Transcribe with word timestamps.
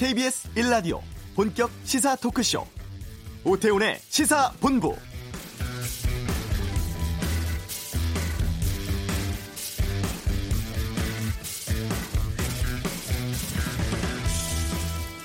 KBS 0.00 0.48
1라디오 0.54 1.00
본격 1.36 1.70
시사 1.84 2.16
토크쇼 2.16 2.64
오태훈의 3.44 3.98
시사본부 4.08 4.96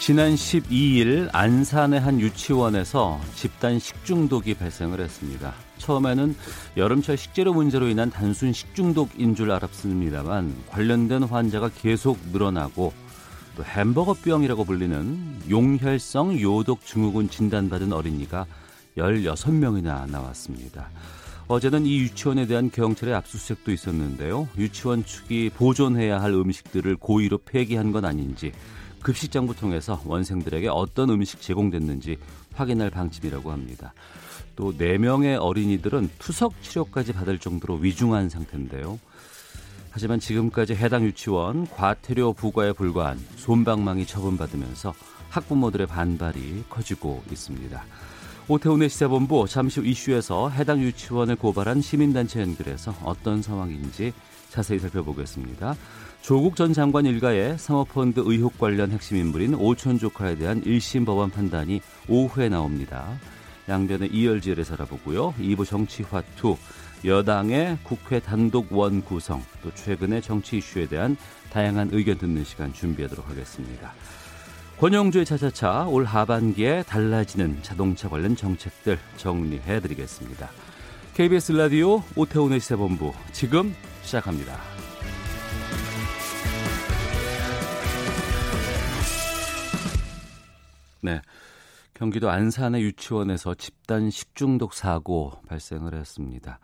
지난 0.02 0.36
12일 0.36 1.30
안산의 1.32 2.02
한 2.02 2.20
유치원에서 2.20 3.22
집단 3.34 3.80
식중독이 3.80 4.56
발생을 4.56 5.00
했습니다. 5.00 5.54
처음에는 5.78 6.36
여름철 6.76 7.16
식재료 7.16 7.54
문제로 7.54 7.88
인한 7.88 8.10
단순 8.10 8.52
식중독인 8.52 9.36
줄 9.36 9.52
알았습니다만 9.52 10.54
관련된 10.68 11.24
환자가 11.24 11.70
계속 11.70 12.20
늘어나고 12.34 13.05
또 13.56 13.64
햄버거병이라고 13.64 14.66
불리는 14.66 15.44
용혈성 15.50 16.40
요독 16.42 16.86
증후군 16.86 17.30
진단받은 17.30 17.94
어린이가 17.94 18.46
16명이나 18.98 20.10
나왔습니다. 20.10 20.90
어제는 21.48 21.86
이 21.86 22.00
유치원에 22.00 22.48
대한 22.48 22.72
경찰의 22.72 23.14
압수수색도 23.14 23.72
있었는데요. 23.72 24.48
유치원 24.58 25.06
측이 25.06 25.52
보존해야 25.56 26.22
할 26.22 26.34
음식들을 26.34 26.96
고의로 26.98 27.40
폐기한 27.40 27.92
건 27.92 28.04
아닌지 28.04 28.52
급식장부 29.02 29.56
통해서 29.56 30.02
원생들에게 30.06 30.68
어떤 30.70 31.12
음식 31.12 31.40
제공됐는지 31.40 32.18
확인할 32.56 32.90
방침이라고 32.90 33.52
합니다. 33.52 33.94
또 34.56 34.74
4명의 34.74 35.38
어린이들은 35.40 36.10
투석 36.18 36.62
치료까지 36.64 37.14
받을 37.14 37.38
정도로 37.38 37.76
위중한 37.76 38.30
상태인데요. 38.30 39.00
하지만 39.96 40.20
지금까지 40.20 40.76
해당 40.76 41.06
유치원 41.06 41.66
과태료 41.70 42.34
부과에 42.34 42.74
불과한 42.74 43.18
솜방망이 43.38 44.06
처분받으면서 44.06 44.94
학부모들의 45.30 45.88
반발이 45.88 46.66
커지고 46.70 47.24
있습니다. 47.32 47.82
오태훈의 48.50 48.90
시사본부 48.90 49.48
잠시 49.48 49.80
후 49.80 49.86
이슈에서 49.86 50.50
해당 50.50 50.82
유치원을 50.82 51.38
고발한 51.38 51.80
시민단체 51.80 52.42
연결해서 52.42 52.94
어떤 53.06 53.42
상황인지 53.42 54.12
자세히 54.50 54.80
살펴보겠습니다. 54.80 55.76
조국 56.22 56.58
전 56.58 56.74
장관 56.74 57.06
일가의 57.06 57.58
사모펀드 57.58 58.22
의혹 58.26 58.58
관련 58.58 58.92
핵심 58.92 59.16
인물인 59.16 59.56
오촌 59.56 59.98
조카에 59.98 60.36
대한 60.36 60.62
1심 60.62 61.06
법원 61.06 61.30
판단이 61.30 61.80
오후에 62.10 62.50
나옵니다. 62.50 63.18
양변의 63.70 64.10
이열지열에 64.12 64.66
살아보고요. 64.66 65.34
2부 65.40 65.66
정치화투, 65.66 66.58
여당의 67.06 67.78
국회 67.84 68.20
단독 68.20 68.74
원 68.74 69.04
구성, 69.04 69.44
또 69.62 69.72
최근의 69.74 70.22
정치 70.24 70.58
이슈에 70.58 70.88
대한 70.88 71.16
다양한 71.52 71.90
의견 71.92 72.18
듣는 72.18 72.44
시간 72.44 72.74
준비하도록 72.74 73.30
하겠습니다. 73.30 73.94
권영주의 74.80 75.24
차차차 75.24 75.86
올 75.86 76.04
하반기에 76.04 76.84
달라지는 76.84 77.62
자동차 77.62 78.10
관련 78.10 78.36
정책들 78.36 78.98
정리해 79.18 79.80
드리겠습니다. 79.80 80.50
KBS 81.14 81.54
라디오 81.54 82.02
오태훈의 82.16 82.60
시사본부 82.60 83.14
지금 83.32 83.74
시작합니다. 84.02 84.60
네. 91.02 91.22
경기도 91.94 92.30
안산의 92.30 92.82
유치원에서 92.82 93.54
집단 93.54 94.10
식중독 94.10 94.74
사고 94.74 95.32
발생을 95.48 95.94
했습니다. 95.94 96.60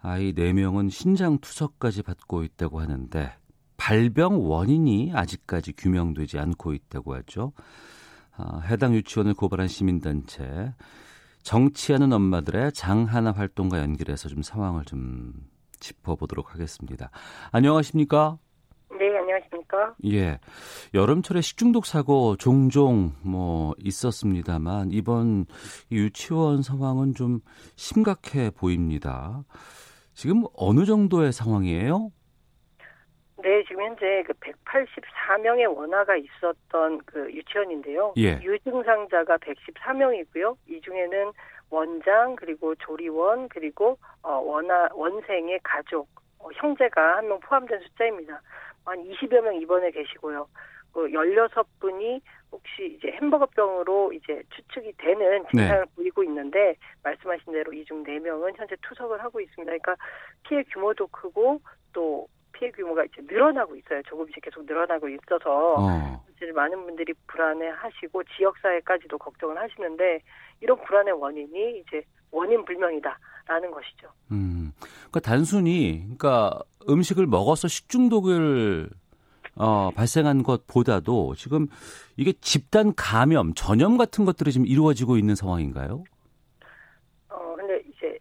아이 0.00 0.32
4명은 0.32 0.90
신장 0.90 1.38
투석까지 1.38 2.02
받고 2.02 2.44
있다고 2.44 2.80
하는데 2.80 3.32
발병 3.76 4.48
원인이 4.48 5.12
아직까지 5.14 5.72
규명되지 5.72 6.38
않고 6.38 6.72
있다고 6.74 7.14
하죠. 7.16 7.52
아, 8.36 8.60
해당 8.60 8.94
유치원을 8.94 9.34
고발한 9.34 9.66
시민단체 9.66 10.74
정치하는 11.42 12.12
엄마들의 12.12 12.72
장하나 12.72 13.32
활동과 13.32 13.80
연결해서 13.80 14.28
좀 14.28 14.42
상황을 14.42 14.84
좀 14.84 15.32
짚어보도록 15.80 16.54
하겠습니다. 16.54 17.10
안녕하십니까? 17.52 18.38
네, 18.98 19.16
안녕하십니까? 19.16 19.94
예. 20.06 20.38
여름철에 20.94 21.40
식중독 21.40 21.86
사고 21.86 22.36
종종 22.36 23.12
뭐 23.22 23.74
있었습니다만 23.78 24.90
이번 24.92 25.46
유치원 25.92 26.62
상황은 26.62 27.14
좀 27.14 27.40
심각해 27.76 28.50
보입니다. 28.50 29.44
지금 30.18 30.42
어느 30.56 30.84
정도의 30.84 31.30
상황이에요? 31.30 32.10
네, 33.40 33.62
지금 33.68 33.84
현재 33.84 34.24
그 34.26 34.32
184명의 34.32 35.72
원화가 35.72 36.16
있었던 36.16 36.98
그 37.06 37.32
유치원인데요. 37.32 38.14
예. 38.16 38.40
유증상자가 38.42 39.36
114명이고요. 39.36 40.56
이 40.66 40.80
중에는 40.80 41.30
원장 41.70 42.34
그리고 42.34 42.74
조리원 42.74 43.48
그리고 43.48 43.96
어 44.24 44.32
원화 44.40 44.88
원생의 44.92 45.60
가족 45.62 46.08
어, 46.40 46.48
형제가 46.52 47.18
한 47.18 47.28
명 47.28 47.38
포함된 47.38 47.78
숫자입니다. 47.82 48.42
한 48.86 48.98
20여 49.04 49.40
명 49.40 49.54
입원해 49.54 49.92
계시고요. 49.92 50.48
그 50.92 51.06
16분이 51.08 52.20
혹시 52.50 52.96
이제 52.96 53.08
햄버거병으로 53.20 54.12
이제 54.12 54.42
추측이 54.54 54.92
되는 54.98 55.44
증상을 55.50 55.84
네. 55.84 55.90
보이고 55.94 56.22
있는데 56.24 56.74
말씀하신 57.02 57.52
대로 57.52 57.72
이 57.72 57.84
중 57.84 58.02
4명은 58.04 58.56
현재 58.56 58.74
투석을 58.82 59.22
하고 59.22 59.40
있습니다. 59.40 59.64
그러니까 59.64 59.96
피해 60.44 60.62
규모도 60.72 61.06
크고 61.08 61.60
또 61.92 62.26
피해 62.52 62.70
규모가 62.70 63.04
이제 63.04 63.20
늘어나고 63.22 63.76
있어요. 63.76 64.02
조금씩 64.02 64.42
계속 64.42 64.64
늘어나고 64.64 65.08
있어서 65.10 65.74
어. 65.78 66.24
사실 66.32 66.52
많은 66.52 66.84
분들이 66.86 67.12
불안해 67.26 67.68
하시고 67.68 68.22
지역사회까지도 68.36 69.18
걱정을 69.18 69.56
하시는데 69.58 70.20
이런 70.60 70.82
불안의 70.84 71.12
원인이 71.14 71.80
이제 71.80 72.02
원인 72.30 72.64
불명이다라는 72.64 73.70
것이죠. 73.70 74.08
음. 74.32 74.72
그러니까 74.80 75.20
단순히 75.20 76.00
그러니까 76.02 76.58
음식을 76.88 77.26
먹어서 77.26 77.68
식중독을 77.68 78.88
어, 79.58 79.90
발생한 79.94 80.42
것보다도 80.42 81.34
지금 81.36 81.66
이게 82.16 82.32
집단 82.40 82.92
감염, 82.96 83.54
전염 83.54 83.98
같은 83.98 84.24
것들이 84.24 84.52
지금 84.52 84.66
이루어지고 84.66 85.16
있는 85.16 85.34
상황인가요? 85.34 86.04
어 87.28 87.54
근데 87.56 87.82
이제 87.88 88.18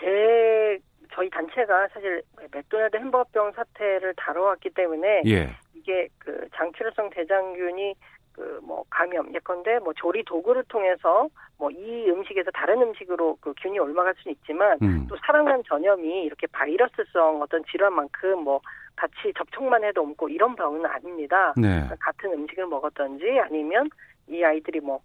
제 0.00 0.78
저희 1.12 1.28
단체가 1.30 1.88
사실 1.92 2.22
맥도날드 2.52 2.96
햄버거병 2.96 3.52
사태를 3.52 4.14
다뤄왔기 4.16 4.70
때문에 4.70 5.22
예. 5.26 5.50
이게 5.74 6.08
그 6.18 6.48
장출혈성 6.54 7.10
대장균이 7.10 7.94
그 8.32 8.60
뭐 8.62 8.84
감염 8.90 9.34
예컨대 9.34 9.78
뭐 9.80 9.92
조리 9.94 10.24
도구를 10.24 10.64
통해서 10.68 11.28
뭐 11.58 11.70
이 11.70 12.08
음식에서 12.08 12.50
다른 12.52 12.80
음식으로 12.82 13.36
그 13.40 13.52
균이 13.60 13.78
옮아갈 13.78 14.14
수는 14.18 14.34
있지만 14.36 14.78
음. 14.82 15.06
또 15.08 15.16
사람 15.26 15.44
간 15.44 15.62
전염이 15.66 16.22
이렇게 16.24 16.46
바이러스성 16.46 17.42
어떤 17.42 17.62
질환만큼 17.70 18.44
뭐 18.44 18.60
같이 19.00 19.32
접촉만 19.36 19.82
해도 19.82 20.02
옮고 20.02 20.28
이런 20.28 20.54
병은 20.54 20.84
아닙니다. 20.84 21.54
네. 21.56 21.88
같은 21.98 22.32
음식을 22.32 22.66
먹었던지 22.66 23.24
아니면 23.42 23.88
이 24.28 24.44
아이들이 24.44 24.80
뭐 24.80 25.00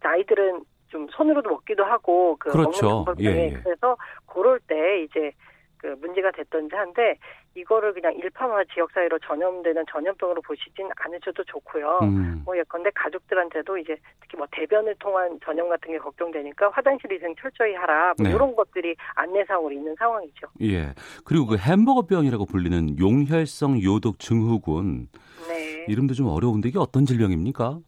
아이들은 0.00 0.64
좀 0.88 1.08
손으로도 1.10 1.50
먹기도 1.50 1.84
하고 1.84 2.36
그 2.38 2.50
그렇죠. 2.50 2.86
먹는 2.86 3.04
방법 3.04 3.24
예, 3.24 3.48
예. 3.48 3.60
그래서 3.64 3.96
그럴 4.26 4.60
때 4.60 5.02
이제 5.02 5.32
그 5.80 5.96
문제가 6.00 6.30
됐던지 6.30 6.76
한데 6.76 7.16
이거를 7.54 7.94
그냥 7.94 8.14
일파만 8.14 8.66
지역사회로 8.72 9.18
전염되는 9.20 9.84
전염병으로 9.90 10.42
보시진 10.42 10.88
않으셔도 10.94 11.42
좋고요. 11.44 12.00
음. 12.02 12.42
뭐 12.44 12.56
예컨대 12.56 12.90
가족들한테도 12.94 13.78
이제 13.78 13.96
특히 14.20 14.36
뭐 14.36 14.46
대변을 14.52 14.94
통한 14.98 15.38
전염 15.42 15.68
같은 15.68 15.90
게 15.90 15.98
걱정되니까 15.98 16.68
화장실 16.70 17.10
위생 17.10 17.34
철저히 17.40 17.74
하라 17.74 18.14
뭐 18.18 18.28
네. 18.28 18.34
이런 18.34 18.54
것들이 18.54 18.94
안내사항으로 19.14 19.72
있는 19.72 19.94
상황이죠. 19.96 20.48
예. 20.62 20.92
그리고 21.24 21.46
그 21.46 21.56
햄버거병이라고 21.56 22.44
불리는 22.44 22.98
용혈성 22.98 23.82
요독 23.82 24.18
증후군 24.18 25.08
네. 25.48 25.86
이름도 25.88 26.12
좀 26.12 26.28
어려운데 26.28 26.68
이게 26.68 26.78
어떤 26.78 27.06
질병입니까? 27.06 27.78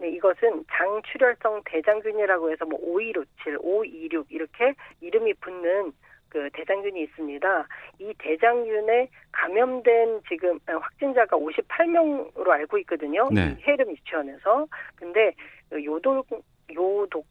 네, 0.00 0.10
이것은 0.10 0.64
장출혈성 0.72 1.62
대장균이라고 1.66 2.50
해서 2.50 2.64
뭐 2.64 2.76
5257, 2.82 3.58
526 3.60 4.26
이렇게 4.30 4.74
이름이 5.00 5.34
붙는 5.34 5.92
그 6.32 6.48
대장균이 6.54 7.02
있습니다. 7.02 7.66
이 7.98 8.14
대장균에 8.16 9.06
감염된 9.32 10.22
지금 10.26 10.58
확진자가 10.66 11.36
58명으로 11.36 12.48
알고 12.48 12.78
있거든요. 12.78 13.28
네. 13.30 13.54
이 13.58 13.62
해름 13.62 13.90
유치원에서. 13.90 14.66
근데 14.96 15.32
그 15.68 15.84
요독 15.84 16.26
요독 16.72 17.26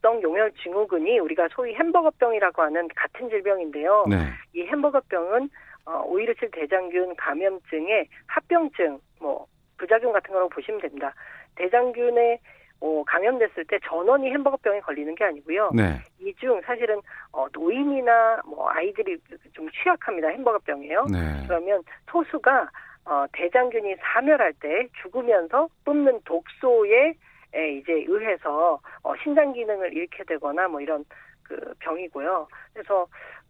성 0.00 0.22
용혈 0.22 0.50
증후군이 0.62 1.18
우리가 1.18 1.48
소위 1.52 1.74
햄버거병이라고 1.74 2.62
하는 2.62 2.88
같은 2.96 3.28
질병인데요. 3.28 4.06
네. 4.08 4.16
이 4.54 4.62
햄버거병은 4.66 5.50
어, 5.84 6.10
5.127 6.10 6.54
대장균 6.54 7.14
감염증의 7.16 8.08
합병증, 8.28 8.98
뭐 9.20 9.46
부작용 9.76 10.12
같은 10.12 10.32
거라고 10.32 10.48
보시면 10.48 10.80
됩니다. 10.80 11.12
대장균에 11.56 12.40
어, 12.82 13.04
감염됐을 13.04 13.64
때 13.66 13.78
전원이 13.84 14.28
햄버거병에 14.32 14.80
걸리는 14.80 15.14
게 15.14 15.24
아니고요. 15.24 15.70
네. 15.72 16.00
이중 16.20 16.60
사실은 16.62 17.00
어, 17.32 17.46
노인이나 17.52 18.42
뭐 18.44 18.68
아이들이 18.70 19.16
좀 19.52 19.68
취약합니다. 19.70 20.28
햄버거병이에요. 20.28 21.06
네. 21.10 21.44
그러면 21.46 21.82
소수가 22.10 22.68
어, 23.04 23.24
대장균이 23.32 23.94
사멸할 24.00 24.52
때 24.54 24.88
죽으면서 25.00 25.68
뿜는 25.84 26.22
독소에 26.24 27.14
에 27.54 27.72
이제 27.76 27.92
의해서 28.08 28.80
어, 29.04 29.14
신장 29.22 29.52
기능을 29.52 29.92
잃게 29.92 30.24
되거나 30.24 30.66
뭐 30.66 30.80
이런 30.80 31.04
그 31.44 31.74
병이고요. 31.80 32.48
그래서 32.72 33.06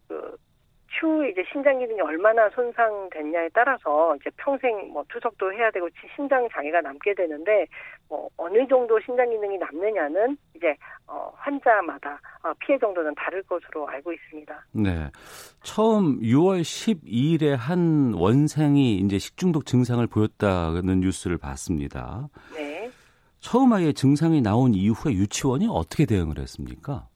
그 0.07 0.37
추후에 0.99 1.29
이제 1.29 1.43
신장 1.51 1.79
기능이 1.79 1.99
얼마나 2.01 2.49
손상됐냐에 2.49 3.49
따라서 3.53 4.15
이제 4.15 4.29
평생 4.37 4.91
뭐 4.91 5.03
투석도 5.09 5.53
해야 5.53 5.71
되고 5.71 5.89
신장 6.15 6.47
장애가 6.49 6.81
남게 6.81 7.13
되는데 7.15 7.65
뭐 8.09 8.29
어느 8.37 8.65
정도 8.67 8.99
신장 9.01 9.29
기능이 9.29 9.57
남느냐는 9.57 10.37
이제 10.55 10.75
어 11.07 11.31
환자마다 11.35 12.19
어 12.43 12.53
피해 12.59 12.77
정도는 12.77 13.13
다를 13.15 13.41
것으로 13.43 13.87
알고 13.87 14.13
있습니다. 14.13 14.65
네. 14.73 15.09
처음 15.63 16.19
6월 16.21 16.61
12일에 16.61 17.55
한 17.57 18.13
원생이 18.13 18.97
이제 18.97 19.17
식중독 19.17 19.65
증상을 19.65 20.05
보였다는 20.07 20.99
뉴스를 20.99 21.37
봤습니다. 21.37 22.29
네. 22.55 22.89
처음 23.39 23.73
아예 23.73 23.91
증상이 23.91 24.41
나온 24.41 24.73
이후에 24.73 25.13
유치원이 25.13 25.67
어떻게 25.69 26.05
대응을 26.05 26.39
했습니까? 26.39 27.07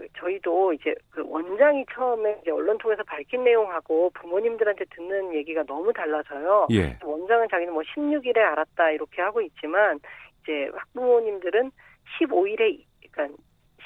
그 0.00 0.08
저희도 0.16 0.72
이제 0.72 0.94
그 1.10 1.22
원장이 1.26 1.84
처음에 1.92 2.38
이제 2.40 2.50
언론 2.50 2.78
통해서 2.78 3.02
밝힌 3.04 3.44
내용하고 3.44 4.10
부모님들한테 4.14 4.86
듣는 4.96 5.34
얘기가 5.34 5.62
너무 5.64 5.92
달라서요. 5.92 6.68
예. 6.70 6.98
원장은 7.02 7.48
자기는 7.50 7.72
뭐 7.72 7.82
16일에 7.82 8.38
알았다 8.38 8.92
이렇게 8.92 9.20
하고 9.20 9.42
있지만 9.42 10.00
이제 10.42 10.70
학부모님들은 10.74 11.70
15일에 12.18 12.82
그러니까 13.12 13.36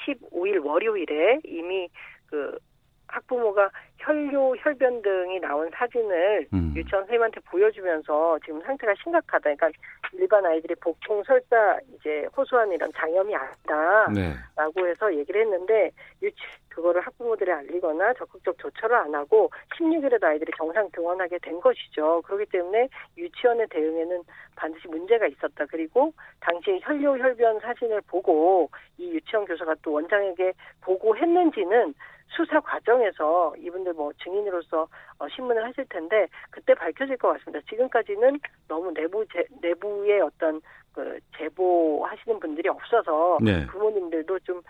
15일 0.05 0.63
월요일에 0.63 1.41
이미 1.43 1.89
그 2.27 2.57
학부모가 3.07 3.69
혈뇨, 3.99 4.55
혈변 4.57 5.01
등이 5.01 5.39
나온 5.39 5.69
사진을 5.73 6.47
음. 6.53 6.73
유치원 6.75 7.03
선생님한테 7.03 7.39
보여주면서 7.41 8.39
지금 8.45 8.61
상태가 8.61 8.93
심각하다. 9.01 9.55
그러니까 9.55 9.69
일반 10.13 10.45
아이들이 10.45 10.75
복통, 10.75 11.23
설사, 11.23 11.77
이제 11.95 12.27
호소한 12.35 12.71
이런 12.71 12.91
장염이 12.95 13.35
아니다. 13.35 14.07
네. 14.13 14.33
라고 14.55 14.87
해서 14.87 15.13
얘기를 15.13 15.41
했는데 15.41 15.91
유치 16.21 16.37
그거를 16.75 17.01
학부모들에 17.01 17.51
알리거나 17.51 18.13
적극적 18.13 18.57
조처를 18.57 18.95
안 18.97 19.15
하고 19.15 19.49
16일에도 19.79 20.25
아이들이 20.25 20.51
정상 20.57 20.89
등원하게 20.91 21.39
된 21.39 21.59
것이죠. 21.61 22.21
그렇기 22.23 22.45
때문에 22.47 22.89
유치원의 23.17 23.67
대응에는 23.69 24.23
반드시 24.55 24.87
문제가 24.89 25.25
있었다. 25.25 25.65
그리고 25.67 26.13
당시에 26.41 26.79
혈뇨 26.83 27.17
혈변 27.17 27.61
사진을 27.61 28.01
보고 28.07 28.69
이 28.97 29.09
유치원 29.13 29.45
교사가 29.45 29.75
또 29.81 29.93
원장에게 29.93 30.53
보고했는지는 30.81 31.93
수사 32.27 32.59
과정에서 32.59 33.55
이분들 33.57 33.93
뭐 33.93 34.11
증인으로서 34.23 34.87
어, 35.19 35.27
신문을 35.29 35.63
하실 35.65 35.85
텐데 35.89 36.27
그때 36.49 36.73
밝혀질 36.73 37.17
것 37.17 37.29
같습니다. 37.33 37.65
지금까지는 37.69 38.39
너무 38.67 38.93
내부 38.93 39.25
제, 39.31 39.45
내부의 39.61 40.21
어떤 40.21 40.61
그 40.93 41.19
제보하시는 41.37 42.39
분들이 42.39 42.69
없어서 42.69 43.37
네. 43.41 43.65
부모님들도 43.67 44.39
좀 44.39 44.61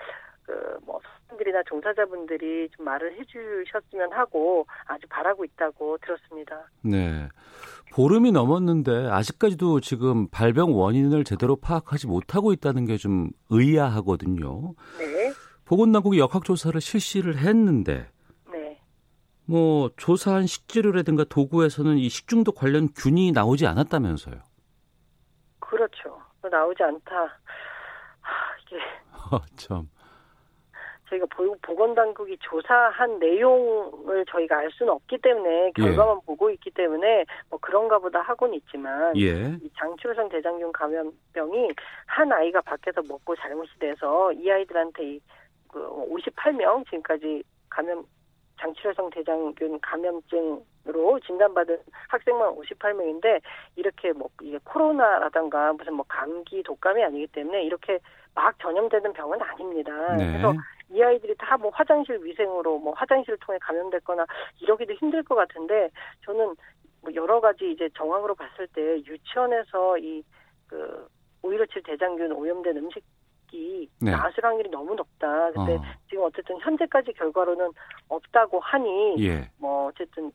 그뭐 0.45 0.99
선생들이나 1.27 1.63
종사자분들이 1.63 2.69
좀 2.75 2.85
말을 2.85 3.13
해주셨으면 3.19 4.13
하고 4.13 4.65
아주 4.85 5.07
바라고 5.09 5.43
있다고 5.43 5.97
들었습니다. 5.99 6.69
네. 6.83 7.27
보름이 7.93 8.31
넘었는데 8.31 9.07
아직까지도 9.09 9.79
지금 9.79 10.27
발병 10.29 10.77
원인을 10.77 11.23
제대로 11.23 11.55
파악하지 11.55 12.07
못하고 12.07 12.51
있다는 12.53 12.85
게 12.85 12.97
좀 12.97 13.29
의아하거든요. 13.49 14.73
네, 14.97 15.31
보건당국이 15.65 16.19
역학조사를 16.19 16.79
실시를 16.79 17.37
했는데 17.37 18.07
네. 18.51 18.79
뭐 19.45 19.89
조사한 19.97 20.45
식재료라든가 20.47 21.23
도구에서는 21.25 21.97
이 21.97 22.07
식중독 22.09 22.55
관련 22.55 22.87
균이 22.95 23.31
나오지 23.31 23.65
않았다면서요. 23.65 24.35
그렇죠. 25.59 26.21
나오지 26.49 26.83
않다. 26.83 27.15
하, 28.21 28.57
이게 28.61 28.77
어, 29.31 29.39
참. 29.55 29.89
저희가 31.09 31.25
보- 31.35 31.55
보건당국이 31.61 32.35
조사한 32.41 33.19
내용을 33.19 34.25
저희가 34.29 34.57
알 34.57 34.69
수는 34.71 34.91
없기 34.93 35.19
때문에 35.19 35.71
결과만 35.75 36.19
보고 36.25 36.49
있기 36.51 36.71
때문에 36.71 37.25
뭐 37.49 37.59
그런가 37.59 37.99
보다 37.99 38.21
하고는 38.21 38.55
있지만 38.55 39.15
예. 39.17 39.55
이 39.61 39.69
장출성 39.77 40.29
대장균 40.29 40.71
감염병이 40.71 41.69
한 42.07 42.31
아이가 42.31 42.59
밖에서 42.61 43.01
먹고 43.07 43.35
잘못이 43.35 43.77
돼서 43.79 44.31
이 44.33 44.49
아이들한테 44.49 45.15
이 45.15 45.19
그 45.75 45.81
58명 46.09 46.85
지금까지 46.85 47.43
감염 47.69 48.05
장출성 48.57 49.09
대장균 49.09 49.77
감염증으로 49.81 51.19
진단받은 51.25 51.77
학생만 52.07 52.55
58명인데 52.55 53.41
이렇게 53.75 54.13
뭐 54.13 54.29
이게 54.41 54.57
코로나라던가 54.63 55.73
무슨 55.73 55.95
뭐 55.95 56.05
감기 56.07 56.63
독감이 56.63 57.03
아니기 57.03 57.27
때문에 57.27 57.65
이렇게 57.65 57.99
막 58.33 58.57
전염되는 58.59 59.11
병은 59.11 59.41
아닙니다. 59.41 60.15
네. 60.15 60.27
그래서 60.27 60.53
이 60.89 61.03
아이들이 61.03 61.35
다 61.37 61.57
뭐 61.57 61.71
화장실 61.71 62.23
위생으로 62.23 62.79
뭐 62.79 62.93
화장실을 62.93 63.37
통해 63.39 63.59
감염됐거나 63.61 64.25
이러기도 64.61 64.93
힘들 64.93 65.23
것 65.23 65.35
같은데 65.35 65.89
저는 66.23 66.55
뭐 67.01 67.13
여러 67.13 67.41
가지 67.41 67.69
이제 67.71 67.89
정황으로 67.97 68.33
봤을 68.35 68.67
때 68.67 68.99
유치원에서 69.05 69.97
이그5.157 69.97 71.85
대장균 71.85 72.31
오염된 72.31 72.77
음식 72.77 73.03
이 73.51 73.87
네. 74.01 74.11
나왔을 74.11 74.43
확률이 74.43 74.69
너무 74.69 74.95
높다. 74.95 75.51
근데 75.51 75.75
어, 75.75 75.81
지금 76.09 76.23
어쨌든 76.23 76.57
현재까지 76.59 77.13
결과로는 77.13 77.71
없다고 78.09 78.59
하니 78.59 79.15
예. 79.25 79.49
뭐 79.59 79.87
어쨌든 79.87 80.31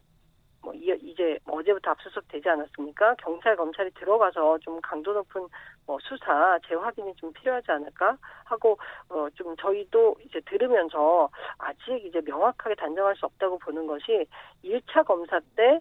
뭐 0.63 0.75
이- 0.75 0.99
이제 1.03 1.39
뭐 1.47 1.59
어제부터 1.61 1.91
압수수색 1.93 2.29
되지 2.29 2.49
않았습니까? 2.51 3.15
경찰 3.17 3.57
검찰이 3.57 3.91
들어가서 3.95 4.59
좀 4.59 4.79
강도 4.83 5.13
높은 5.15 5.47
뭐 5.87 5.99
수사 6.03 6.59
재확인이 6.69 7.15
좀 7.17 7.33
필요하지 7.33 7.71
않을까 7.73 8.17
하고 8.45 8.79
어 9.09 9.29
좀 9.35 9.57
저희도 9.57 10.17
이제 10.25 10.39
들으면서 10.41 11.31
아직 11.59 12.05
이제 12.05 12.21
명확하게 12.21 12.75
단정할 12.75 13.17
수 13.17 13.25
없다고 13.27 13.59
보는 13.59 13.87
것이 13.87 14.27
1차 14.65 15.05
검사 15.07 15.41
때 15.57 15.81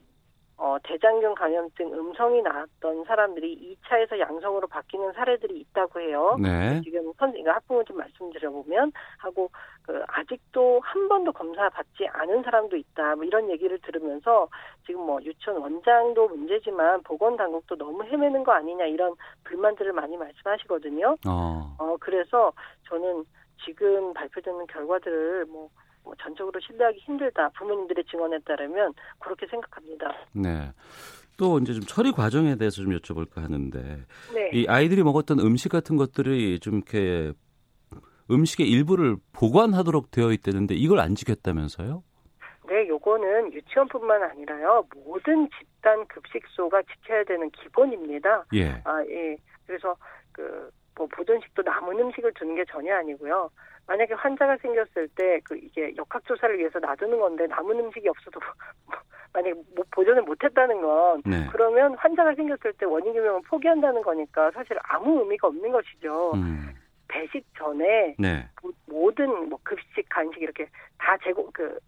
어, 0.61 0.77
대장균 0.83 1.35
감염증 1.35 1.93
음성이 1.93 2.41
나왔던 2.41 3.05
사람들이 3.05 3.77
2차에서 3.81 4.19
양성으로 4.19 4.67
바뀌는 4.67 5.13
사례들이 5.13 5.57
있다고 5.57 6.01
해요. 6.01 6.37
네. 6.37 6.81
지금 6.83 7.13
선, 7.17 7.31
그러니까 7.31 7.55
학부모 7.55 7.81
좀 7.85 7.95
말씀드려보면 7.97 8.91
하고 9.19 9.49
그 9.83 10.03
아직도 10.07 10.81
한 10.83 11.07
번도 11.07 11.31
검사 11.31 11.69
받지 11.69 12.05
않은 12.11 12.43
사람도 12.43 12.75
있다. 12.75 13.15
뭐 13.15 13.23
이런 13.23 13.49
얘기를 13.49 13.79
들으면서 13.79 14.49
지금 14.85 15.05
뭐 15.05 15.23
유치원 15.23 15.61
원장도 15.61 16.27
문제지만 16.27 17.03
보건 17.03 17.37
당국도 17.37 17.77
너무 17.77 18.03
헤매는 18.03 18.43
거 18.43 18.51
아니냐 18.51 18.85
이런 18.85 19.15
불만들을 19.45 19.93
많이 19.93 20.17
말씀하시거든요. 20.17 21.15
어. 21.25 21.75
어 21.77 21.95
그래서 22.01 22.51
저는 22.89 23.23
지금 23.63 24.13
발표되는 24.13 24.67
결과들을 24.67 25.45
뭐, 25.45 25.69
뭐 26.09 26.15
전적으로 26.19 26.59
신뢰하기 26.59 26.97
힘들다. 27.01 27.49
부모님들의 27.49 28.03
증언에 28.05 28.39
따르면 28.39 28.93
그렇게 29.19 29.45
생각합니다. 29.45 30.11
네. 30.33 30.71
또 31.37 31.59
이제 31.59 31.73
좀 31.73 31.83
처리 31.83 32.11
과정에 32.11 32.55
대해서 32.55 32.81
좀 32.81 32.97
여쭤볼까 32.97 33.43
하는데 33.43 33.79
네. 34.33 34.49
이 34.53 34.65
아이들이 34.67 35.03
먹었던 35.03 35.39
음식 35.39 35.69
같은 35.69 35.97
것들이 35.97 36.59
좀 36.59 36.77
이렇게 36.77 37.31
음식의 38.31 38.67
일부를 38.67 39.17
보관하도록 39.33 40.09
되어 40.09 40.31
있다는데 40.31 40.73
이걸 40.73 40.99
안 40.99 41.13
지켰다면서요? 41.13 42.03
네, 42.67 42.87
요거는 42.87 43.53
유치원뿐만 43.53 44.23
아니라요. 44.23 44.83
모든 45.05 45.47
집단 45.57 46.07
급식소가 46.07 46.81
지켜야 46.83 47.23
되는 47.23 47.49
기본입니다. 47.51 48.45
예. 48.55 48.81
아, 48.83 49.03
예. 49.07 49.37
그래서 49.67 49.95
그 50.31 50.71
뭐 50.99 51.07
보존식도 51.07 51.61
남은 51.61 51.97
음식을 51.97 52.33
두는 52.33 52.55
게 52.55 52.65
전혀 52.69 52.93
아니고요. 52.97 53.49
만약에 53.89 54.13
환자가 54.13 54.55
생겼을 54.57 55.07
때 55.15 55.39
그 55.43 55.57
이게 55.57 55.91
역학 55.97 56.23
조사를 56.25 56.57
위해서 56.59 56.77
놔두는 56.79 57.19
건데 57.19 57.47
남은 57.47 57.79
음식이 57.79 58.07
없어도 58.07 58.39
만약에 59.33 59.53
뭐 59.75 59.83
보존을 59.91 60.21
못했다는 60.21 60.79
건 60.81 61.21
네. 61.25 61.47
그러면 61.51 61.95
환자가 61.95 62.35
생겼을 62.35 62.73
때 62.73 62.85
원인 62.85 63.13
규명을 63.13 63.41
포기한다는 63.47 64.01
거니까 64.03 64.51
사실 64.51 64.77
아무 64.83 65.19
의미가 65.21 65.47
없는 65.47 65.71
것이죠. 65.71 66.33
음. 66.35 66.69
배식 67.07 67.43
전에 67.57 68.15
네. 68.19 68.47
모- 68.61 68.71
모든 68.85 69.49
뭐 69.49 69.57
급식 69.63 70.07
간식 70.09 70.39
이렇게 70.43 70.67
다 70.99 71.17
제공 71.23 71.49
그 71.51 71.79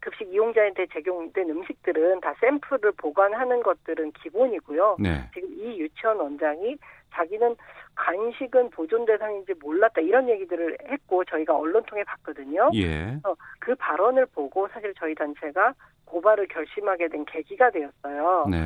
급식 0.00 0.32
이용자한테 0.32 0.86
제공된 0.86 1.50
음식들은 1.50 2.20
다 2.20 2.34
샘플을 2.40 2.92
보관하는 2.96 3.62
것들은 3.62 4.12
기본이고요. 4.12 4.96
네. 4.98 5.28
지금 5.34 5.48
이 5.52 5.78
유치원 5.78 6.18
원장이 6.18 6.76
자기는 7.12 7.56
간식은 7.94 8.70
보존 8.70 9.04
대상인지 9.04 9.54
몰랐다 9.60 10.00
이런 10.00 10.28
얘기들을 10.28 10.78
했고 10.88 11.24
저희가 11.24 11.56
언론 11.56 11.82
통해 11.84 12.02
봤거든요. 12.04 12.70
예. 12.74 12.86
그래서 12.86 13.36
그 13.58 13.74
발언을 13.74 14.26
보고 14.26 14.68
사실 14.68 14.94
저희 14.98 15.14
단체가 15.14 15.74
고발을 16.06 16.48
결심하게 16.48 17.08
된 17.08 17.24
계기가 17.24 17.70
되었어요. 17.70 18.46
네. 18.50 18.56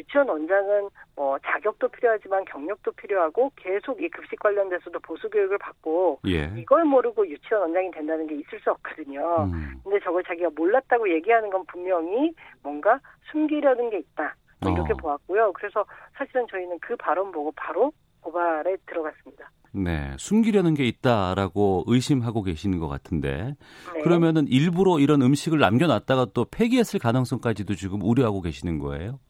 유치원 0.00 0.28
원장은 0.28 0.88
뭐 1.14 1.38
자격도 1.38 1.88
필요하지만 1.88 2.44
경력도 2.46 2.92
필요하고 2.92 3.52
계속 3.56 4.02
이 4.02 4.08
급식 4.08 4.38
관련돼서도 4.40 4.98
보수 5.00 5.28
교육을 5.28 5.58
받고 5.58 6.20
예. 6.26 6.50
이걸 6.56 6.84
모르고 6.84 7.28
유치원 7.28 7.62
원장이 7.62 7.90
된다는 7.90 8.26
게 8.26 8.34
있을 8.36 8.60
수 8.60 8.70
없거든요. 8.70 9.48
음. 9.52 9.80
근데 9.84 10.00
저걸 10.02 10.24
자기가 10.24 10.50
몰랐다고 10.56 11.10
얘기하는 11.10 11.50
건 11.50 11.64
분명히 11.66 12.32
뭔가 12.62 12.98
숨기려는 13.30 13.90
게 13.90 13.98
있다. 13.98 14.34
뭐 14.60 14.72
이렇게 14.72 14.92
어. 14.92 14.96
보았고요. 14.96 15.52
그래서 15.52 15.84
사실은 16.14 16.46
저희는 16.50 16.78
그 16.80 16.96
발언 16.96 17.30
보고 17.32 17.52
바로 17.52 17.92
고발에 18.20 18.76
들어갔습니다. 18.86 19.50
네, 19.72 20.14
숨기려는 20.18 20.74
게 20.74 20.84
있다라고 20.84 21.84
의심하고 21.86 22.42
계시는 22.42 22.78
것 22.78 22.88
같은데 22.88 23.54
네. 23.94 24.02
그러면은 24.02 24.46
일부러 24.48 24.98
이런 24.98 25.22
음식을 25.22 25.58
남겨놨다가 25.58 26.26
또 26.34 26.44
폐기했을 26.44 26.98
가능성까지도 26.98 27.74
지금 27.76 28.02
우려하고 28.02 28.40
계시는 28.40 28.78
거예요? 28.80 29.20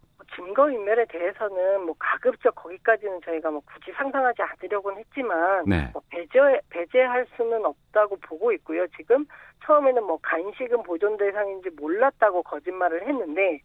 증거인멸에 0.41 1.05
대해서는 1.07 1.85
뭐 1.85 1.95
가급적 1.99 2.55
거기까지는 2.55 3.21
저희가 3.25 3.51
뭐 3.51 3.61
굳이 3.73 3.93
상상하지 3.93 4.43
않으려고는 4.43 4.99
했지만 4.99 5.65
네. 5.67 5.91
뭐 5.93 6.03
배제 6.11 6.39
배제할 6.71 7.27
수는 7.37 7.65
없다고 7.65 8.17
보고 8.23 8.53
있고요. 8.53 8.87
지금 8.97 9.27
처음에는 9.65 10.03
뭐 10.05 10.19
간식은 10.23 10.83
보존 10.83 11.17
대상인지 11.17 11.71
몰랐다고 11.79 12.43
거짓말을 12.43 13.07
했는데 13.07 13.61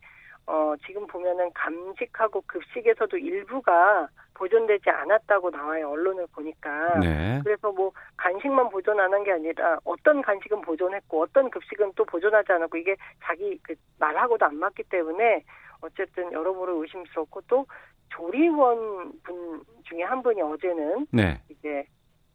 어 0.48 0.74
지금 0.86 1.08
보면은 1.08 1.50
감식하고 1.54 2.44
급식에서도 2.46 3.18
일부가 3.18 4.08
보존되지 4.36 4.90
않았다고 4.90 5.50
나와요. 5.50 5.90
언론을 5.92 6.28
보니까. 6.36 7.00
네. 7.00 7.40
그래서 7.44 7.72
뭐 7.72 7.92
간식만 8.18 8.70
보존 8.70 9.00
안 9.00 9.14
한 9.14 9.24
게 9.24 9.32
아니라 9.32 9.78
어떤 9.86 10.22
간식은 10.22 10.62
보존했고 10.62 11.22
어떤 11.24 11.50
급식은 11.50 11.94
또 11.96 12.04
보존하지 12.04 12.52
않았고 12.52 12.78
이게 12.78 12.96
자기 13.24 13.58
그 13.64 13.74
말하고도 13.98 14.46
안 14.46 14.58
맞기 14.58 14.84
때문에 14.84 15.42
어쨌든 15.82 16.32
여러모로 16.32 16.82
의심스럽고 16.84 17.42
또 17.48 17.66
조리원 18.10 19.12
분 19.24 19.64
중에 19.84 20.04
한 20.04 20.22
분이 20.22 20.42
어제는 20.42 21.08
네. 21.12 21.42
이제 21.50 21.86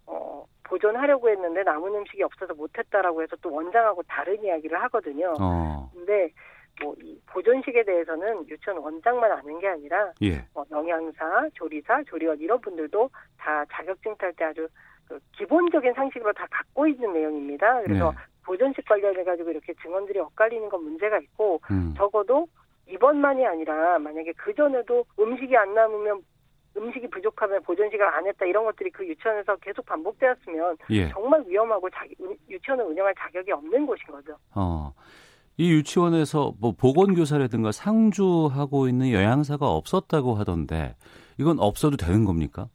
어 0.06 0.44
보존하려고 0.64 1.28
했는데 1.28 1.62
남은 1.62 1.94
음식이 1.94 2.22
없어서 2.22 2.54
못했다라고 2.54 3.22
해서 3.22 3.36
또 3.40 3.52
원장하고 3.52 4.02
다른 4.04 4.42
이야기를 4.42 4.80
하거든요. 4.82 5.34
어. 5.40 5.90
근데 5.94 6.30
뭐 6.80 6.94
이 7.02 7.20
보존식에 7.26 7.84
대해서는 7.84 8.48
유치원 8.48 8.78
원장만 8.78 9.30
아는 9.30 9.58
게 9.58 9.68
아니라 9.68 10.12
예. 10.22 10.44
뭐 10.54 10.64
영양사, 10.70 11.48
조리사, 11.54 12.02
조리원 12.04 12.38
이런 12.40 12.60
분들도 12.60 13.10
다 13.36 13.64
자격증 13.72 14.16
탈 14.16 14.32
때 14.32 14.44
아주 14.44 14.68
그 15.06 15.18
기본적인 15.36 15.92
상식으로 15.94 16.32
다 16.32 16.46
갖고 16.50 16.86
있는 16.86 17.12
내용입니다. 17.12 17.82
그래서 17.82 18.10
네. 18.12 18.16
보존식 18.44 18.84
관련해 18.86 19.24
가지고 19.24 19.50
이렇게 19.50 19.74
증언들이 19.82 20.18
엇갈리는 20.18 20.68
건 20.68 20.84
문제가 20.84 21.18
있고 21.18 21.60
음. 21.70 21.94
적어도 21.96 22.46
이번만이 22.90 23.46
아니라 23.46 23.98
만약에 23.98 24.32
그 24.32 24.54
전에도 24.54 25.04
음식이 25.18 25.56
안 25.56 25.74
남으면 25.74 26.22
음식이 26.76 27.08
부족하면 27.10 27.62
보존식을 27.62 28.06
안 28.06 28.26
했다 28.26 28.46
이런 28.46 28.64
것들이 28.64 28.90
그 28.90 29.06
유치원에서 29.06 29.56
계속 29.56 29.84
반복되었으면 29.86 30.76
예. 30.90 31.08
정말 31.10 31.42
위험하고 31.46 31.90
자기 31.90 32.14
유치원을 32.48 32.84
운영할 32.84 33.14
자격이 33.18 33.50
없는 33.52 33.86
곳인 33.86 34.02
거죠. 34.06 34.36
어. 34.54 34.92
이 35.56 35.70
유치원에서 35.72 36.54
뭐 36.58 36.72
보건교사라든가 36.72 37.72
상주하고 37.72 38.88
있는 38.88 39.12
영양사가 39.12 39.68
없었다고 39.68 40.34
하던데 40.34 40.96
이건 41.38 41.58
없어도 41.58 41.96
되는 41.96 42.24
겁니까? 42.24 42.68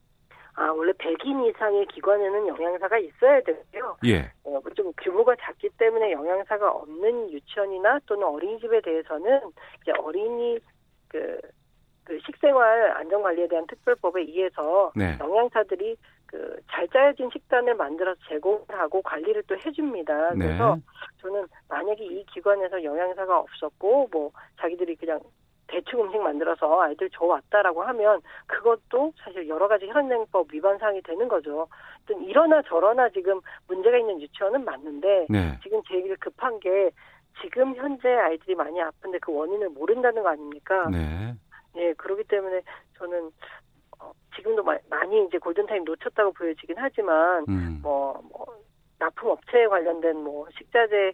아 0.55 0.71
원래 0.71 0.91
100인 0.93 1.49
이상의 1.49 1.85
기관에는 1.87 2.47
영양사가 2.47 2.97
있어야 2.97 3.41
되고요. 3.41 3.97
예. 4.05 4.31
어, 4.43 4.61
좀 4.75 4.91
규모가 5.01 5.35
작기 5.39 5.69
때문에 5.77 6.11
영양사가 6.11 6.71
없는 6.71 7.31
유치원이나 7.31 7.99
또는 8.05 8.27
어린이집에 8.27 8.81
대해서는 8.81 9.41
이제 9.81 9.91
어린이 9.99 10.59
그, 11.09 11.39
그 12.05 12.17
식생활 12.25 12.91
안전관리에 12.97 13.47
대한 13.47 13.67
특별법에 13.67 14.21
의해서 14.21 14.91
네. 14.95 15.17
영양사들이 15.19 15.97
그 16.27 16.55
잘 16.75 16.87
짜여진 16.89 17.29
식단을 17.31 17.75
만들어서 17.75 18.19
제공하고 18.27 19.01
관리를 19.01 19.43
또 19.47 19.55
해줍니다. 19.55 20.33
네. 20.33 20.45
그래서 20.45 20.77
저는 21.21 21.47
만약에 21.69 22.03
이 22.03 22.25
기관에서 22.25 22.83
영양사가 22.83 23.39
없었고 23.39 24.09
뭐 24.11 24.31
자기들이 24.59 24.95
그냥 24.95 25.19
대충 25.67 26.01
음식 26.01 26.21
만들어서 26.21 26.81
아이들 26.81 27.09
줘왔다라고 27.09 27.83
하면 27.83 28.21
그것도 28.47 29.13
사실 29.17 29.47
여러 29.47 29.67
가지 29.67 29.87
현행법 29.87 30.53
위반 30.53 30.77
사항이 30.77 31.01
되는 31.01 31.27
거죠. 31.27 31.67
어떤 32.03 32.21
이러나 32.23 32.61
저러나 32.63 33.09
지금 33.09 33.39
문제가 33.67 33.97
있는 33.97 34.21
유치원은 34.21 34.63
맞는데 34.63 35.27
네. 35.29 35.59
지금 35.63 35.81
제일 35.87 36.15
급한 36.17 36.59
게 36.59 36.91
지금 37.41 37.75
현재 37.75 38.09
아이들이 38.09 38.55
많이 38.55 38.79
아픈데 38.81 39.19
그 39.19 39.33
원인을 39.33 39.69
모른다는 39.69 40.23
거 40.23 40.29
아닙니까? 40.29 40.87
네. 40.89 41.33
예, 41.75 41.93
그렇기 41.93 42.23
때문에 42.25 42.61
저는 42.97 43.31
어, 43.99 44.11
지금도 44.35 44.63
마- 44.63 44.77
많이 44.89 45.25
이제 45.25 45.37
골든타임 45.37 45.83
놓쳤다고 45.83 46.31
보여지긴 46.33 46.75
하지만 46.77 47.43
음. 47.49 47.79
뭐, 47.81 48.21
뭐 48.31 48.45
납품 48.99 49.31
업체에 49.31 49.67
관련된 49.67 50.15
뭐 50.23 50.47
식자재 50.57 51.11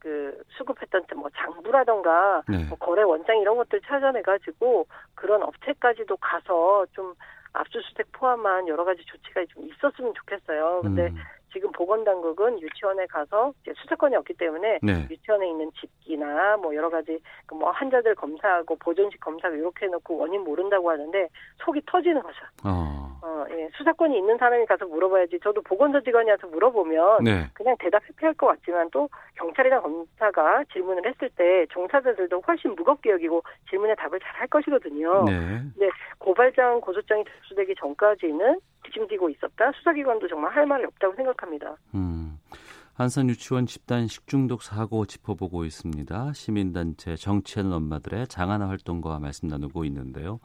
그 0.00 0.42
수급했던 0.56 1.04
뭐 1.16 1.30
장부라던가 1.36 2.42
네. 2.48 2.64
뭐 2.64 2.78
거래 2.78 3.02
원장 3.02 3.38
이런 3.38 3.56
것들 3.56 3.80
찾아내 3.82 4.22
가지고 4.22 4.86
그런 5.14 5.42
업체까지도 5.42 6.16
가서 6.16 6.86
좀 6.92 7.14
압수수색 7.52 8.10
포함한 8.12 8.66
여러 8.68 8.84
가지 8.84 9.04
조치가 9.04 9.44
좀 9.50 9.68
있었으면 9.68 10.14
좋겠어요. 10.14 10.80
근데 10.82 11.08
음. 11.08 11.16
지금 11.52 11.70
보건당국은 11.72 12.60
유치원에 12.60 13.06
가서 13.06 13.52
이제 13.62 13.72
수사권이 13.76 14.16
없기 14.16 14.34
때문에 14.34 14.78
네. 14.82 15.06
유치원에 15.10 15.48
있는 15.48 15.70
집기나 15.78 16.56
뭐 16.56 16.74
여러 16.74 16.90
가지 16.90 17.20
그뭐 17.46 17.70
환자들 17.70 18.14
검사하고 18.14 18.76
보존식 18.76 19.20
검사하고 19.20 19.56
이렇게 19.56 19.86
해놓고 19.86 20.16
원인 20.16 20.42
모른다고 20.42 20.90
하는데 20.90 21.28
속이 21.64 21.82
터지는 21.86 22.22
거죠. 22.22 22.38
어. 22.64 23.10
어, 23.22 23.44
예. 23.50 23.68
수사권이 23.76 24.16
있는 24.16 24.38
사람이 24.38 24.64
가서 24.66 24.86
물어봐야지. 24.86 25.40
저도 25.40 25.60
보건소 25.62 26.00
직원이 26.00 26.30
와서 26.30 26.46
물어보면 26.46 27.24
네. 27.24 27.46
그냥 27.52 27.76
대답 27.78 28.02
회피할 28.08 28.34
것 28.34 28.46
같지만 28.46 28.88
또 28.90 29.08
경찰이나 29.36 29.80
검사가 29.80 30.64
질문을 30.72 31.04
했을 31.06 31.28
때 31.36 31.66
종사자들도 31.70 32.42
훨씬 32.46 32.74
무겁게 32.74 33.10
여기고 33.10 33.42
질문에 33.68 33.94
답을 33.94 34.18
잘 34.20 34.40
할 34.40 34.48
것이거든요. 34.48 35.24
네. 35.24 35.90
고발장, 36.18 36.80
고소장이 36.80 37.24
접수되기 37.24 37.74
전까지는 37.78 38.58
뒤짐지고 38.90 39.30
있었다. 39.30 39.70
수사기관도 39.76 40.28
정말 40.28 40.52
할 40.52 40.66
말이 40.66 40.84
없다고 40.84 41.14
생각합니다. 41.14 41.76
음. 41.94 42.38
한산 43.00 43.30
유치원 43.30 43.64
집단 43.64 44.06
식중독 44.06 44.62
사고 44.62 45.06
짚어보고 45.06 45.64
있습니다. 45.64 46.34
시민단체 46.34 47.16
정치하는 47.16 47.72
엄마들의 47.72 48.28
장하나 48.28 48.68
활동과 48.68 49.18
말씀 49.20 49.48
나누고 49.48 49.86
있는데요. 49.86 50.38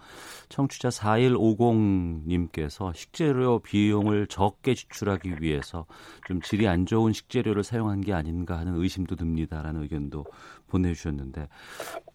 청취자 0.48 0.88
4150님께서 0.88 2.96
식재료 2.96 3.60
비용을 3.60 4.28
적게 4.28 4.74
지출하기 4.74 5.42
위해서 5.42 5.86
좀 6.28 6.40
질이 6.40 6.70
안 6.70 6.86
좋은 6.86 7.12
식재료를 7.12 7.62
사용한 7.62 8.00
게 8.00 8.14
아닌가 8.14 8.58
하는 8.58 8.76
의심도 8.76 9.18
듭니다라는 9.18 9.82
의견도 9.82 10.24
보내주셨는데 10.68 11.50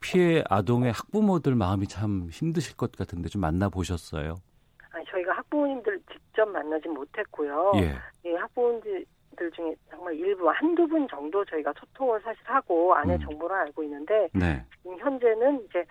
피해 0.00 0.42
아동의 0.48 0.92
학부모들 0.92 1.54
마음이 1.54 1.86
참 1.86 2.30
힘드실 2.32 2.78
것 2.78 2.92
같은데 2.92 3.28
좀 3.28 3.42
만나보셨어요? 3.42 4.36
학부모님들 5.50 6.00
직접 6.10 6.48
만나진 6.48 6.94
못했고요. 6.94 7.72
예. 7.76 7.94
예, 8.24 8.36
학부모님들 8.36 9.04
중에 9.54 9.74
정말 9.90 10.14
일부 10.14 10.48
한두 10.50 10.86
분 10.86 11.06
정도 11.08 11.44
저희가 11.44 11.72
소통을 11.78 12.20
사실 12.20 12.40
하고 12.44 12.94
안에 12.94 13.16
음. 13.16 13.20
정보를 13.20 13.56
알고 13.56 13.82
있는데 13.82 14.28
네. 14.32 14.64
지금 14.82 14.98
현재는 14.98 15.64
이제 15.64 15.84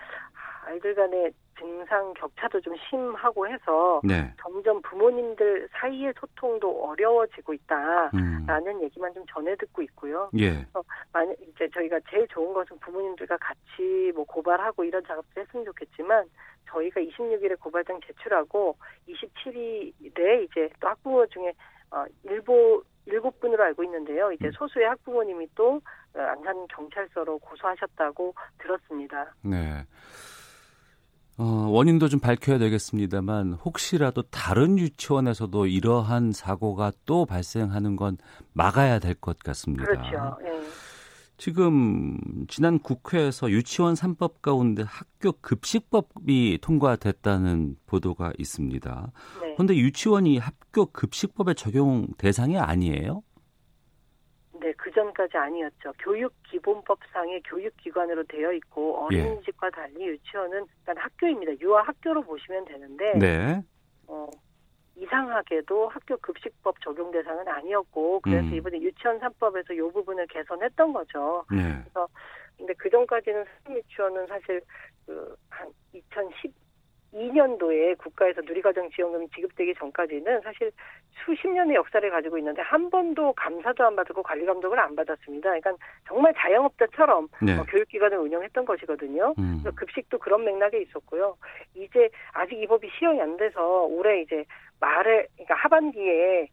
아이들 0.66 0.96
간의 0.96 1.32
증상 1.60 2.14
격차도 2.14 2.62
좀 2.62 2.74
심하고 2.90 3.48
해서 3.48 4.02
네. 4.04 4.34
점점 4.42 4.82
부모님들 4.82 5.68
사이의 5.74 6.14
소통도 6.18 6.86
어려워지고 6.86 7.54
있다라는 7.54 8.68
음. 8.68 8.84
얘기만 8.84 9.14
좀 9.14 9.26
전해 9.30 9.56
듣고 9.56 9.82
있고요. 9.84 10.30
예. 10.40 10.66
만약 11.12 11.36
이제 11.42 11.68
저희가 11.74 12.00
제일 12.10 12.28
좋은 12.30 12.54
것은 12.54 12.80
부모님들과 12.80 13.38
같이 13.38 14.12
뭐 14.16 14.24
고발하고 14.26 14.84
이런 14.84 15.04
작업도 15.06 15.42
했으면 15.42 15.66
좋겠지만 15.66 16.26
저희가 16.70 17.02
26일에 17.02 17.60
고발장 17.60 18.00
제출하고 18.06 18.78
27일에 19.08 20.44
이제 20.44 20.70
또 20.80 20.88
학부모 20.88 21.26
중에 21.28 21.54
어 21.92 22.06
일부 22.24 22.84
일곱 23.06 23.40
분으로 23.40 23.64
알고 23.64 23.84
있는데요. 23.84 24.32
이제 24.32 24.48
음. 24.48 24.52
소수의 24.52 24.88
학부모님이 24.88 25.48
또 25.56 25.82
어, 26.16 26.20
안산 26.20 26.68
경찰서로 26.68 27.40
고소하셨다고 27.40 28.34
들었습니다. 28.60 29.34
네. 29.44 29.84
어, 31.42 31.68
원인도 31.70 32.10
좀 32.10 32.20
밝혀야 32.20 32.58
되겠습니다만 32.58 33.54
혹시라도 33.54 34.24
다른 34.24 34.78
유치원에서도 34.78 35.68
이러한 35.68 36.34
사고가 36.34 36.92
또 37.06 37.26
발생하는 37.26 37.96
건 37.96 38.18
막아야 38.54 39.00
될 39.00 39.16
것 39.16 39.40
같습니다. 39.40 39.86
그렇죠. 39.86 40.38
예. 40.46 40.62
지금 41.38 42.18
지난 42.50 42.78
국회에서 42.80 43.50
유치원 43.52 43.94
3법 43.94 44.42
가운데 44.42 44.84
학교 44.86 45.32
급식법이 45.40 46.60
통과됐다는 46.62 47.78
보도가 47.86 48.34
있습니다. 48.38 49.12
네. 49.42 49.54
그런데 49.56 49.78
유치원이 49.78 50.38
학교 50.40 50.88
급식법의 50.88 51.56
적용 51.56 52.08
대상이 52.18 52.58
아니에요? 52.58 53.24
네, 54.60 54.74
그 54.74 54.92
전까지 54.92 55.38
아니었죠. 55.38 55.94
교육기본법상의 56.00 57.44
교육기관으로 57.44 58.24
되어 58.24 58.52
있고 58.54 59.08
예. 59.12 59.22
어린이집과 59.22 59.70
달리 59.70 60.08
유치원은 60.08 60.66
일단 60.80 60.98
학교입니다. 60.98 61.54
유아 61.60 61.84
학교로 61.84 62.24
보시면 62.24 62.66
되는데 62.66 63.18
네. 63.18 63.62
어, 64.08 64.28
이상하게도 64.96 65.90
학교 65.90 66.18
급식법 66.18 66.82
적용 66.82 67.12
대상은 67.12 67.48
아니었고 67.48 68.20
그래서 68.22 68.48
음. 68.48 68.54
이번에 68.54 68.80
유치원 68.82 69.20
3법에서 69.20 69.72
이 69.76 69.92
부분을 69.94 70.28
개선했던 70.28 70.94
거죠. 70.94 71.46
네. 71.52 71.84
근데 72.58 72.74
그 72.74 72.90
전까지는 72.90 73.46
사립 73.64 73.78
유치원은 73.78 74.28
사실 74.28 74.62
그 75.06 75.36
한 76.10 76.30
2012년도에 77.14 77.98
국가에서 77.98 78.42
누리과정 78.42 78.90
지원금이 78.92 79.30
지급되기 79.36 79.74
전까지는 79.76 80.42
사실 80.42 80.72
수십 81.26 81.48
년의 81.48 81.76
역사를 81.76 82.08
가지고 82.10 82.38
있는데 82.38 82.62
한 82.62 82.90
번도 82.90 83.34
감사도 83.34 83.86
안 83.86 83.96
받고 83.96 84.24
관리 84.24 84.46
감독을 84.46 84.80
안 84.80 84.96
받았습니다. 84.96 85.50
그러니까 85.50 85.74
정말 86.08 86.34
자영업자처럼 86.38 87.28
네. 87.42 87.58
어, 87.58 87.64
교육기관을 87.64 88.18
운영했던 88.18 88.66
것이거든요. 88.66 89.34
음. 89.38 89.60
그래서 89.62 89.76
급식도 89.76 90.20
그런 90.20 90.44
맥락에 90.46 90.82
있었고요. 90.82 91.36
이제 91.76 92.10
아직 92.34 92.62
이 92.62 92.68
법이 92.68 92.90
시행이 92.98 93.22
안 93.22 93.38
돼서 93.38 93.84
올해 93.86 94.22
이제 94.22 94.46
말에 94.80 95.28
그러니까 95.36 95.56
하반기에 95.56 96.48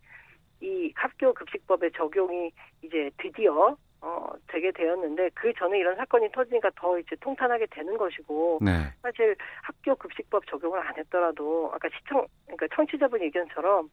이 0.61 0.93
학교 0.95 1.33
급식법의 1.35 1.93
적용이 1.93 2.51
이제 2.83 3.11
드디어 3.19 3.77
어, 4.01 4.29
되게 4.49 4.71
되었는데 4.71 5.31
그 5.35 5.53
전에 5.55 5.79
이런 5.79 5.97
사건이 5.97 6.31
터지니까 6.33 6.71
더 6.77 6.99
이제 6.99 7.17
통탄하게 7.21 7.67
되는 7.71 7.97
것이고 7.97 8.59
네. 8.63 8.93
사실 9.03 9.35
학교 9.63 9.95
급식법 9.97 10.47
적용을 10.47 10.79
안 10.81 10.97
했더라도 10.97 11.71
아까 11.75 11.89
시청 11.97 12.27
그러니까 12.45 12.67
청취자분 12.75 13.23
의견처럼 13.23 13.89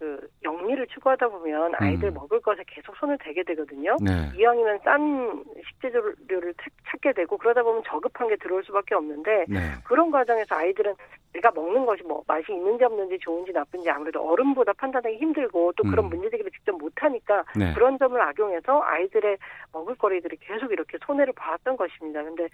그 0.00 0.18
영리를 0.42 0.86
추구하다 0.86 1.28
보면 1.28 1.74
아이들 1.76 2.08
음. 2.08 2.14
먹을 2.14 2.40
것에 2.40 2.64
계속 2.66 2.96
손을 2.96 3.18
대게 3.22 3.42
되거든요. 3.42 3.96
네. 4.00 4.30
이왕이면 4.34 4.78
싼 4.82 5.44
식재료를 5.68 6.54
찾게 6.90 7.12
되고 7.12 7.36
그러다 7.36 7.62
보면 7.62 7.82
저급한 7.84 8.28
게 8.28 8.36
들어올 8.36 8.64
수밖에 8.64 8.94
없는데 8.94 9.44
네. 9.46 9.58
그런 9.84 10.10
과정에서 10.10 10.54
아이들은 10.54 10.94
내가 11.34 11.50
먹는 11.50 11.84
것이 11.84 12.02
뭐 12.04 12.24
맛이 12.26 12.50
있는지 12.50 12.82
없는지 12.82 13.18
좋은지 13.20 13.52
나쁜지 13.52 13.90
아무래도 13.90 14.26
어른보다 14.26 14.72
판단하기 14.72 15.18
힘들고 15.18 15.74
또 15.76 15.82
그런 15.82 16.06
음. 16.06 16.08
문제제기를 16.08 16.50
직접 16.50 16.72
못하니까 16.78 17.44
네. 17.54 17.74
그런 17.74 17.98
점을 17.98 18.18
악용해서 18.18 18.80
아이들의 18.82 19.36
먹을거리들이 19.74 20.38
계속 20.40 20.72
이렇게 20.72 20.96
손해를 21.04 21.34
봐왔던 21.34 21.76
것입니다. 21.76 22.24
근데 22.24 22.48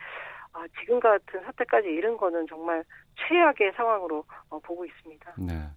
아, 0.56 0.64
지금 0.80 0.98
같은 1.00 1.40
사태까지 1.44 1.86
이른 1.88 2.16
거는 2.16 2.46
정말 2.48 2.82
최악의 3.28 3.72
상황으로 3.76 4.24
어, 4.48 4.58
보고 4.60 4.86
있습니다. 4.86 5.34
네. 5.38 5.68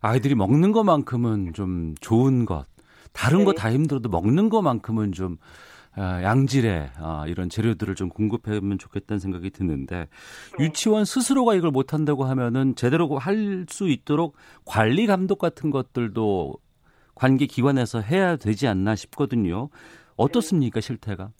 아이들이 0.00 0.34
먹는 0.34 0.72
것만큼은 0.72 1.52
좀 1.52 1.94
좋은 2.00 2.46
것, 2.46 2.64
다른 3.12 3.40
네. 3.40 3.44
거다 3.44 3.70
힘들어도 3.70 4.08
먹는 4.08 4.48
것만큼은 4.48 5.12
좀 5.12 5.36
아, 5.94 6.22
양질의 6.22 6.92
아, 6.96 7.24
이런 7.28 7.50
재료들을 7.50 7.94
좀 7.94 8.08
공급하면 8.08 8.78
좋겠다는 8.78 9.20
생각이 9.20 9.50
드는데 9.50 10.08
네. 10.58 10.64
유치원 10.64 11.04
스스로가 11.04 11.54
이걸 11.54 11.70
못한다고 11.70 12.24
하면은 12.24 12.74
제대로 12.74 13.18
할 13.18 13.66
수 13.68 13.88
있도록 13.88 14.34
관리 14.64 15.06
감독 15.06 15.38
같은 15.38 15.70
것들도 15.70 16.54
관계 17.14 17.44
기관에서 17.44 18.00
해야 18.00 18.36
되지 18.36 18.66
않나 18.66 18.96
싶거든요. 18.96 19.68
어떻습니까 20.16 20.80
실태가? 20.80 21.30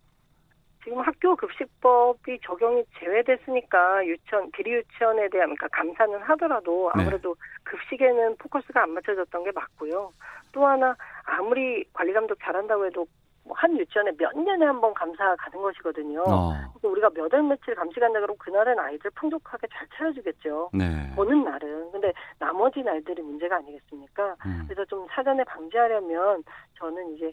지금 0.85 0.99
학교 1.01 1.37
급식법이 1.37 2.41
적용이 2.45 2.85
제외됐으니까 2.99 4.05
유치원 4.07 4.51
비리 4.51 4.73
유치원에 4.73 5.29
대한 5.29 5.55
그러니까 5.55 5.69
감사는 5.69 6.19
하더라도 6.21 6.91
네. 6.97 7.03
아무래도 7.03 7.35
네. 7.35 7.41
급식에는 7.65 8.37
포커스가 8.39 8.83
안 8.83 8.91
맞춰졌던 8.91 9.45
게 9.45 9.53
맞고요. 9.53 10.13
또 10.53 10.67
하나 10.67 10.97
아무리 11.25 11.85
관리 11.93 12.13
감독 12.13 12.37
잘한다고 12.43 12.87
해도 12.87 13.07
뭐 13.45 13.57
한 13.57 13.77
유치원에 13.77 14.13
몇 14.19 14.37
년에 14.39 14.65
한 14.67 14.81
번 14.81 14.95
감사 14.95 15.35
가는 15.37 15.61
것이거든요. 15.63 16.23
어. 16.27 16.53
우리가 16.83 17.11
몇 17.11 17.33
월 17.33 17.43
며칠 17.43 17.75
감시 17.75 17.99
간다 17.99 18.21
그러면 18.21 18.37
그날은 18.39 18.79
아이들 18.79 19.11
풍족하게 19.17 19.67
잘 19.73 19.87
차려주겠죠. 19.97 20.71
네. 20.73 20.85
보는 21.17 21.43
날은. 21.45 21.91
근데 21.93 22.13
나머지 22.39 22.83
날들이 22.83 23.21
문제가 23.23 23.57
아니겠습니까? 23.57 24.37
음. 24.47 24.63
그래서 24.67 24.85
좀 24.85 25.07
사전에 25.11 25.43
방지하려면 25.45 26.43
저는 26.79 27.17
이제 27.17 27.33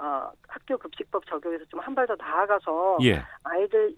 어, 0.00 0.30
학교 0.48 0.76
급식법 0.78 1.26
적용에서 1.26 1.64
좀 1.66 1.80
한 1.80 1.94
발 1.94 2.06
더 2.06 2.16
나아가서 2.16 2.98
예. 3.02 3.22
아이들 3.44 3.94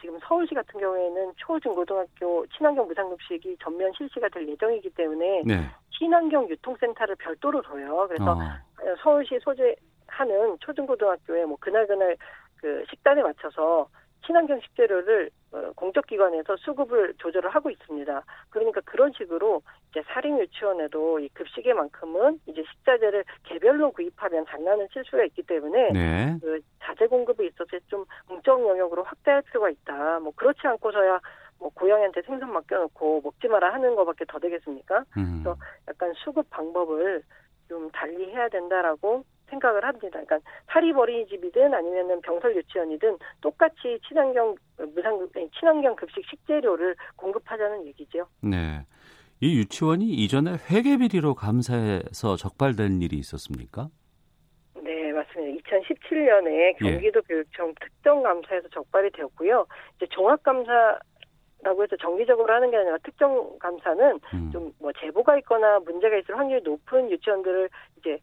지금 0.00 0.18
서울시 0.26 0.54
같은 0.54 0.78
경우에는 0.78 1.32
초중고등학교 1.36 2.46
친환경 2.48 2.86
무상급식이 2.86 3.56
전면 3.62 3.90
실시가 3.96 4.28
될 4.28 4.46
예정이기 4.48 4.90
때문에 4.90 5.42
네. 5.46 5.70
친환경 5.96 6.48
유통센터를 6.50 7.16
별도로 7.16 7.62
둬요. 7.62 8.06
그래서 8.08 8.32
어. 8.32 8.38
서울시 9.02 9.38
소재하는 9.40 10.58
초중고등학교에 10.60 11.46
뭐 11.46 11.56
그날 11.58 11.86
그날 11.86 12.16
그 12.56 12.84
식단에 12.90 13.22
맞춰서 13.22 13.88
친환경 14.26 14.60
식재료를 14.60 15.30
어, 15.52 15.70
공적 15.76 16.06
기관에서 16.06 16.56
수급을 16.56 17.14
조절을 17.18 17.50
하고 17.50 17.70
있습니다. 17.70 18.22
그러니까 18.50 18.80
그런 18.84 19.12
식으로 19.12 19.62
이제 19.90 20.02
사립 20.06 20.38
유치원에도 20.38 21.20
이 21.20 21.28
급식에만큼은 21.30 22.40
이제 22.46 22.64
식자재를 22.70 23.24
개별로 23.44 23.92
구입하면 23.92 24.44
장난은 24.48 24.88
칠 24.92 25.04
수가 25.04 25.24
있기 25.24 25.42
때문에 25.42 25.92
네. 25.92 26.38
그 26.40 26.60
자재 26.82 27.06
공급에 27.06 27.46
있어서 27.46 27.78
좀 27.88 28.04
공적 28.26 28.60
영역으로 28.60 29.04
확대할 29.04 29.42
필요가 29.42 29.70
있다. 29.70 30.20
뭐 30.20 30.32
그렇지 30.34 30.60
않고서야 30.64 31.20
뭐 31.58 31.70
고양이한테 31.74 32.22
생선 32.22 32.52
맡겨놓고 32.52 33.20
먹지 33.22 33.48
마라 33.48 33.72
하는 33.74 33.94
것밖에 33.94 34.24
더 34.26 34.38
되겠습니까? 34.38 35.04
음. 35.16 35.42
그래서 35.42 35.56
약간 35.88 36.12
수급 36.16 36.48
방법을 36.50 37.22
좀 37.68 37.90
달리 37.90 38.30
해야 38.30 38.48
된다라고 38.48 39.24
생각을 39.50 39.84
합니다. 39.84 40.08
그러니까 40.10 40.38
사립 40.66 40.96
어린이집이든 40.96 41.74
아니면은 41.74 42.20
병설 42.22 42.56
유치원이든 42.56 43.18
똑같이 43.40 43.98
친환경 44.06 44.54
무상 44.94 45.28
친환경 45.58 45.94
급식 45.96 46.24
식재료를 46.28 46.96
공급하자는 47.16 47.86
얘기죠. 47.86 48.26
네. 48.42 48.86
이 49.40 49.58
유치원이 49.58 50.06
이전에 50.06 50.52
회계 50.70 50.96
비리로 50.96 51.34
감사해서 51.34 52.36
적발된 52.36 53.02
일이 53.02 53.16
있었습니까? 53.16 53.88
네, 54.82 55.12
맞습니다. 55.12 55.62
2017년에 55.62 56.78
경기도 56.78 57.20
예. 57.20 57.34
교육청 57.34 57.74
특정 57.80 58.22
감사에서 58.22 58.68
적발이 58.68 59.10
되었고요. 59.10 59.66
이제 59.96 60.06
종합 60.10 60.42
감사 60.42 60.98
라고 61.64 61.82
해서 61.82 61.96
정기적으로 61.96 62.52
하는 62.52 62.70
게 62.70 62.76
아니라 62.76 62.98
특정 63.02 63.58
감사는 63.58 64.20
음. 64.34 64.50
좀뭐 64.52 64.92
제보가 65.00 65.38
있거나 65.38 65.80
문제가 65.80 66.16
있을 66.18 66.36
확률이 66.36 66.62
높은 66.62 67.10
유치원들을 67.10 67.70
이제 67.98 68.18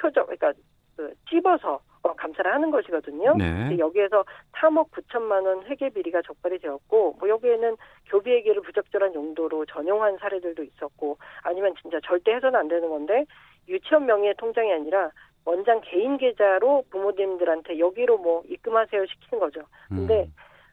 표적, 0.00 0.26
그러니까 0.26 0.52
그 0.96 1.12
찝어서 1.28 1.80
어, 2.02 2.14
감사를 2.14 2.52
하는 2.52 2.70
것이거든요. 2.70 3.34
네. 3.36 3.76
여기에서 3.78 4.24
3억 4.52 4.90
9천만 4.90 5.44
원 5.44 5.64
회계 5.64 5.88
비리가 5.90 6.22
적발이 6.22 6.58
되었고, 6.60 7.16
뭐 7.18 7.28
여기에는 7.28 7.76
교비회계를 8.06 8.62
부적절한 8.62 9.14
용도로 9.14 9.66
전용한 9.66 10.16
사례들도 10.18 10.62
있었고, 10.62 11.18
아니면 11.42 11.74
진짜 11.82 11.98
절대 12.04 12.34
해서는 12.34 12.58
안 12.58 12.68
되는 12.68 12.88
건데 12.88 13.26
유치원 13.68 14.06
명의의 14.06 14.34
통장이 14.38 14.72
아니라 14.72 15.10
원장 15.44 15.80
개인 15.84 16.16
계좌로 16.18 16.84
부모님들한테 16.90 17.78
여기로 17.78 18.18
뭐 18.18 18.42
입금하세요 18.48 19.06
시키는 19.06 19.40
거죠. 19.40 19.62
근데 19.88 20.24
음. 20.24 20.32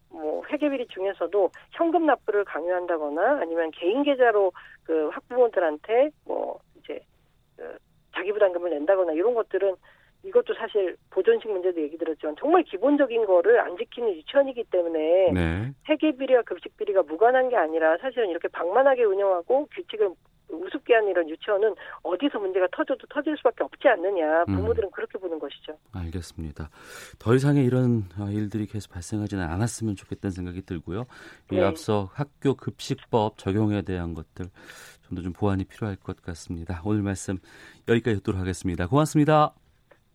뭐 0.10 0.44
회계 0.52 0.70
비리 0.70 0.88
중에서도 0.88 1.52
현금 1.72 2.06
납부를 2.06 2.44
강요한다거나 2.46 3.40
아니면 3.42 3.72
개인 3.72 4.04
계좌로 4.04 4.52
그 4.84 5.10
학부모들한테 5.10 6.10
뭐 6.26 6.60
이제 6.78 7.00
그 7.56 7.78
자기 8.16 8.32
부담금을 8.32 8.70
낸다거나 8.70 9.14
이런 9.14 9.34
것들은 9.34 9.76
이것도 10.24 10.54
사실 10.54 10.96
보존식 11.10 11.52
문제도 11.52 11.82
얘기 11.82 11.98
들었지만 11.98 12.36
정말 12.40 12.64
기본적인 12.64 13.26
거를 13.26 13.60
안 13.60 13.76
지키는 13.78 14.16
유치원이기 14.16 14.64
때문에 14.72 15.32
네. 15.34 15.74
회계비리와 15.90 16.44
급식 16.44 16.76
비리가 16.78 17.04
무관한 17.04 17.50
게 17.50 17.58
아니라 17.58 17.98
사실은 17.98 18.30
이렇게 18.30 18.48
방만하게 18.48 19.04
운영하고 19.04 19.68
규칙을 19.72 20.12
우습게 20.50 20.94
하는 20.94 21.10
이런 21.10 21.30
유치원은 21.30 21.76
어디서 22.04 22.40
문제가 22.40 22.68
터져도 22.72 23.08
터질 23.08 23.36
수밖에 23.38 23.64
없지 23.64 23.88
않느냐 23.88 24.46
부모들은 24.46 24.90
음. 24.90 24.92
그렇게 24.92 25.18
보는 25.18 25.40
것이죠. 25.40 25.78
알겠습니다. 25.94 26.70
더 27.20 27.34
이상의 27.34 27.66
이런 27.66 28.04
일들이 28.32 28.66
계속 28.66 28.92
발생하지는 28.92 29.44
않았으면 29.44 29.96
좋겠다는 29.96 30.32
생각이 30.32 30.62
들고요. 30.62 31.06
이 31.52 31.56
네. 31.56 31.64
앞서 31.64 32.10
학교 32.14 32.56
급식법 32.56 33.38
적용에 33.38 33.82
대한 33.82 34.14
것들 34.14 34.46
좀더 35.08 35.22
좀 35.22 35.34
보완이 35.34 35.64
필요할 35.66 35.96
것 35.98 36.22
같습니다. 36.22 36.82
오늘 36.86 37.02
말씀 37.02 37.38
여기까지 37.88 38.18
듣도록 38.18 38.40
하겠습니다. 38.40 38.88
고맙습니다. 38.88 39.54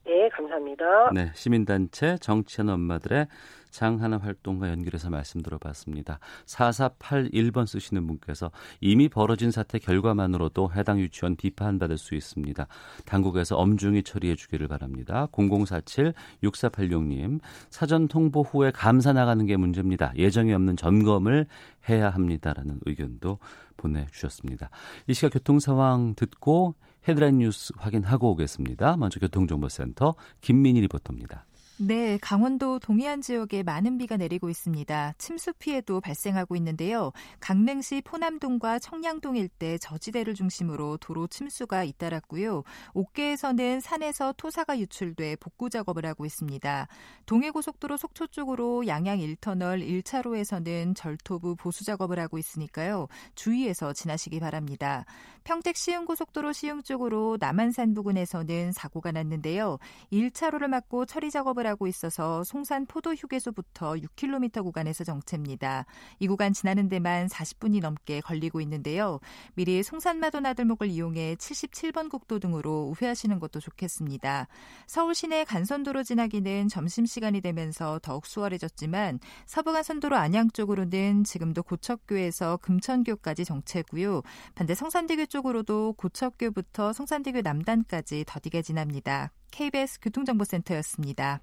네, 0.05 0.29
감사합니다. 0.31 1.11
네, 1.13 1.31
시민단체 1.35 2.17
정치하는 2.19 2.75
엄마들의 2.75 3.27
장하나 3.71 4.19
활동과 4.19 4.71
연결해서 4.71 5.11
말씀 5.11 5.43
들어봤습니다. 5.43 6.19
4481번 6.47 7.67
쓰시는 7.67 8.07
분께서 8.07 8.51
이미 8.81 9.09
벌어진 9.09 9.51
사태 9.51 9.79
결과만으로도 9.79 10.73
해당 10.75 11.01
유치원 11.01 11.37
비판받을 11.37 11.99
수 11.99 12.15
있습니다. 12.15 12.67
당국에서 13.05 13.57
엄중히 13.57 14.03
처리해 14.03 14.37
주기를 14.37 14.69
바랍니다. 14.69 15.29
0047-6486님, 15.33 17.41
사전 17.71 18.09
통보 18.09 18.43
후에 18.43 18.71
감사 18.71 19.13
나가는 19.13 19.45
게 19.47 19.57
문제입니다. 19.57 20.13
예정이 20.17 20.53
없는 20.53 20.77
점검을 20.77 21.47
해야 21.89 22.11
합니다라는 22.11 22.81
의견도 22.87 23.39
보내주셨습니다. 23.77 24.71
이 25.07 25.15
시각 25.15 25.33
교통 25.33 25.61
상황 25.61 26.15
듣고 26.15 26.75
헤드라인 27.09 27.39
뉴스 27.39 27.73
확인하고 27.77 28.31
오겠습니다. 28.33 28.97
먼저 28.97 29.21
교통정보센터 29.21 30.15
김민희 30.41 30.81
리포터입니다. 30.83 31.48
네, 31.81 32.19
강원도 32.21 32.81
동해안 32.81 33.21
지역에 33.23 33.63
많은 33.63 33.99
비가 33.99 34.17
내리고 34.17 34.51
있습니다. 34.51 35.15
침수 35.17 35.53
피해도 35.53 36.01
발생하고 36.01 36.57
있는데요. 36.57 37.13
강릉시 37.39 38.03
포남동과 38.05 38.81
청량동 38.81 39.37
일대 39.37 39.79
저지대를 39.79 40.35
중심으로 40.35 40.97
도로 40.97 41.29
침수가 41.29 41.85
잇따랐고요. 41.85 42.65
옥계에서는 42.95 43.79
산에서 43.79 44.35
토사가 44.37 44.81
유출돼 44.81 45.37
복구 45.37 45.71
작업을 45.71 46.05
하고 46.05 46.27
있습니다. 46.27 46.89
동해고속도로 47.27 47.97
속초 47.97 48.27
쪽으로 48.27 48.89
양양 48.89 49.19
1터널 49.19 50.03
1차로에서는 50.03 50.97
절토부 50.97 51.55
보수 51.55 51.85
작업을 51.85 52.19
하고 52.19 52.39
있으니까요. 52.39 53.07
주의해서 53.37 53.93
지나시기 53.93 54.41
바랍니다. 54.41 55.05
평택 55.45 55.77
시흥고속도로 55.77 56.53
시흥 56.53 56.83
쪽으로 56.83 57.37
남한산 57.39 57.95
부근에서는 57.95 58.73
사고가 58.73 59.13
났는데요. 59.13 59.79
1차로를 60.13 60.67
막고 60.67 61.07
처리 61.07 61.31
작업을 61.31 61.68
하고 61.69 61.87
있어서 61.87 62.43
송산 62.45 62.87
포도 62.87 63.15
휴게소부터 63.15 63.95
6km 63.95 64.63
구간에서 64.65 65.05
정체입니다. 65.05 65.87
이 66.19 66.27
구간 66.27 66.53
지나는 66.53 66.89
데만 66.89 67.29
40분이 67.29 67.81
넘게 67.81 68.21
걸리고 68.21 68.61
있는데요. 68.63 69.21
미리 69.55 69.83
송산마도 69.83 70.41
나들목을 70.41 70.89
이용해 70.89 71.37
77번 71.37 72.11
국도 72.11 72.39
등으로 72.39 72.93
우회하시는 72.93 73.39
것도 73.39 73.61
좋겠습니다. 73.61 74.49
서울 74.87 75.15
시내 75.15 75.45
간선도로 75.45 76.03
지나기는 76.03 76.69
점심시간이 76.69 77.41
되면서 77.41 78.01
더욱 78.03 78.27
수월해졌지만 78.27 79.21
서부간선도로 79.47 80.17
안양 80.17 80.51
쪽으로는 80.51 81.25
지금도 81.25 81.63
고척교에서 81.63 82.57
금천교까지 82.59 83.45
정체고요. 83.45 84.23
반대 84.55 84.75
성산대교 84.75 85.27
쪽으로도 85.27 85.95
고척교부터 85.95 86.93
성산대교 86.93 87.43
남단까지 87.43 88.25
더디게 88.27 88.63
지납니다. 88.63 89.33
KBS 89.51 90.01
교통정보센터였습니다. 90.01 91.41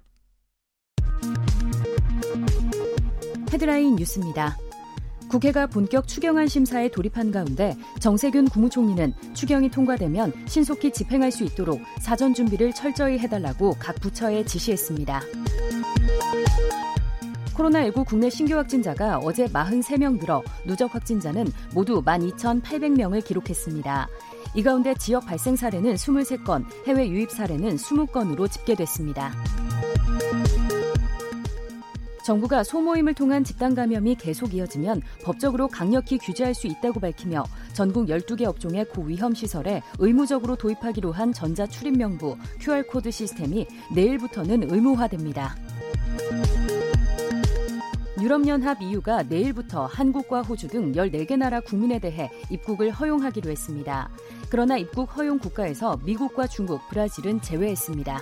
헤드라인 3.56 3.96
뉴스입니다. 3.96 4.58
국회가 5.30 5.66
본격 5.66 6.06
추경안 6.06 6.46
심사에 6.46 6.90
돌입한 6.90 7.32
가운데 7.32 7.74
정세균 8.00 8.50
국무총리는 8.50 9.14
추경이 9.32 9.70
통과되면 9.70 10.44
신속히 10.44 10.92
집행할 10.92 11.32
수 11.32 11.42
있도록 11.42 11.80
사전 11.98 12.34
준비를 12.34 12.74
철저히 12.74 13.18
해달라고 13.18 13.76
각 13.78 13.98
부처에 13.98 14.44
지시했습니다. 14.44 15.22
코로나19 17.54 18.04
국내 18.04 18.28
신규 18.28 18.56
확진자가 18.56 19.20
어제 19.20 19.46
43명 19.46 20.20
늘어 20.20 20.42
누적 20.66 20.94
확진자는 20.94 21.46
모두 21.72 22.02
12,800명을 22.02 23.24
기록했습니다. 23.24 24.08
이 24.54 24.62
가운데 24.62 24.92
지역 24.98 25.24
발생 25.24 25.56
사례는 25.56 25.94
23건, 25.94 26.66
해외 26.86 27.08
유입 27.08 27.30
사례는 27.30 27.76
20건으로 27.76 28.50
집계됐습니다. 28.50 29.32
정부가 32.26 32.64
소모임을 32.64 33.14
통한 33.14 33.44
집단 33.44 33.76
감염이 33.76 34.16
계속 34.16 34.52
이어지면 34.52 35.00
법적으로 35.22 35.68
강력히 35.68 36.18
규제할 36.18 36.54
수 36.54 36.66
있다고 36.66 36.98
밝히며 36.98 37.44
전국 37.72 38.08
12개 38.08 38.42
업종의 38.42 38.86
고위험 38.86 39.32
시설에 39.32 39.80
의무적으로 40.00 40.56
도입하기로 40.56 41.12
한 41.12 41.32
전자 41.32 41.68
출입 41.68 41.96
명부 41.96 42.36
QR코드 42.58 43.12
시스템이 43.12 43.68
내일부터는 43.94 44.68
의무화됩니다. 44.72 45.54
유럽연합 48.20 48.82
EU가 48.82 49.22
내일부터 49.22 49.86
한국과 49.86 50.42
호주 50.42 50.66
등 50.66 50.90
14개 50.94 51.36
나라 51.36 51.60
국민에 51.60 52.00
대해 52.00 52.28
입국을 52.50 52.90
허용하기로 52.90 53.48
했습니다. 53.52 54.10
그러나 54.50 54.76
입국 54.76 55.16
허용 55.16 55.38
국가에서 55.38 56.00
미국과 56.04 56.48
중국, 56.48 56.80
브라질은 56.88 57.40
제외했습니다. 57.42 58.20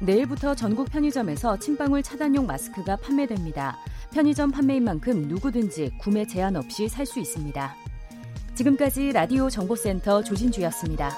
내일부터 0.00 0.54
전국 0.54 0.90
편의점에서 0.90 1.58
침방울 1.58 2.02
차단용 2.02 2.46
마스크가 2.46 2.96
판매됩니다. 2.96 3.76
편의점 4.12 4.50
판매인 4.50 4.82
만큼 4.84 5.28
누구든지 5.28 5.92
구매 6.00 6.26
제한 6.26 6.56
없이 6.56 6.88
살 6.88 7.06
수 7.06 7.20
있습니다. 7.20 7.74
지금까지 8.54 9.12
라디오 9.12 9.48
정보센터 9.50 10.22
조진주였습니다. 10.22 11.10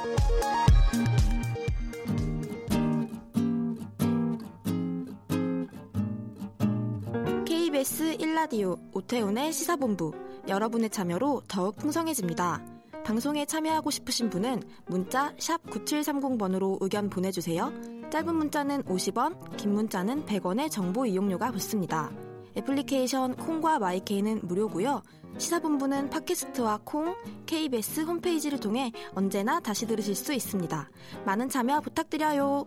KBS 7.44 8.16
1라디오 8.18 8.78
오태훈의 8.94 9.52
시사본부 9.52 10.12
여러분의 10.48 10.90
참여로 10.90 11.42
더욱 11.48 11.76
풍성해집니다. 11.76 12.71
방송에 13.04 13.44
참여하고 13.44 13.90
싶으신 13.90 14.30
분은 14.30 14.62
문자 14.86 15.34
9730번으로 15.36 16.78
의견 16.80 17.10
보내주세요. 17.10 17.72
짧은 18.10 18.34
문자는 18.34 18.82
50원, 18.84 19.56
긴 19.56 19.72
문자는 19.74 20.24
100원의 20.26 20.70
정보 20.70 21.06
이용료가 21.06 21.50
붙습니다. 21.50 22.12
애플리케이션 22.56 23.34
콩과 23.34 23.78
마이케이는 23.78 24.40
무료고요. 24.44 25.02
시사본부는 25.38 26.10
팟캐스트와 26.10 26.80
콩, 26.84 27.14
KBS 27.46 28.02
홈페이지를 28.02 28.60
통해 28.60 28.92
언제나 29.14 29.60
다시 29.60 29.86
들으실 29.86 30.14
수 30.14 30.34
있습니다. 30.34 30.90
많은 31.24 31.48
참여 31.48 31.80
부탁드려요. 31.80 32.66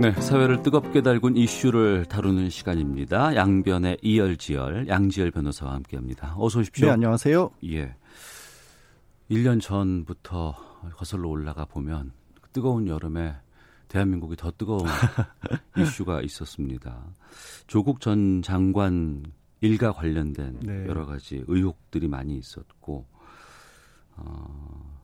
네, 0.00 0.12
사회를 0.12 0.62
뜨겁게 0.62 1.02
달군 1.02 1.36
이슈를 1.36 2.06
다루는 2.06 2.48
시간입니다. 2.48 3.36
양변의 3.36 3.98
이열지열, 4.02 4.88
양지열 4.88 5.30
변호사와 5.30 5.74
함께합니다. 5.74 6.34
어서 6.38 6.60
오십시오. 6.60 6.86
네, 6.86 6.92
안녕하세요. 6.92 7.50
예. 7.66 7.94
1년 9.30 9.60
전부터 9.60 10.54
거슬러 10.96 11.28
올라가 11.28 11.64
보면 11.64 12.12
뜨거운 12.52 12.88
여름에 12.88 13.34
대한민국이 13.86 14.36
더 14.36 14.50
뜨거운 14.50 14.84
이슈가 15.78 16.20
있었습니다. 16.22 17.04
조국 17.66 18.00
전 18.00 18.42
장관 18.42 19.22
일가 19.60 19.92
관련된 19.92 20.60
네. 20.62 20.86
여러 20.86 21.06
가지 21.06 21.44
의혹들이 21.46 22.08
많이 22.08 22.36
있었고 22.36 23.06
어, 24.16 25.00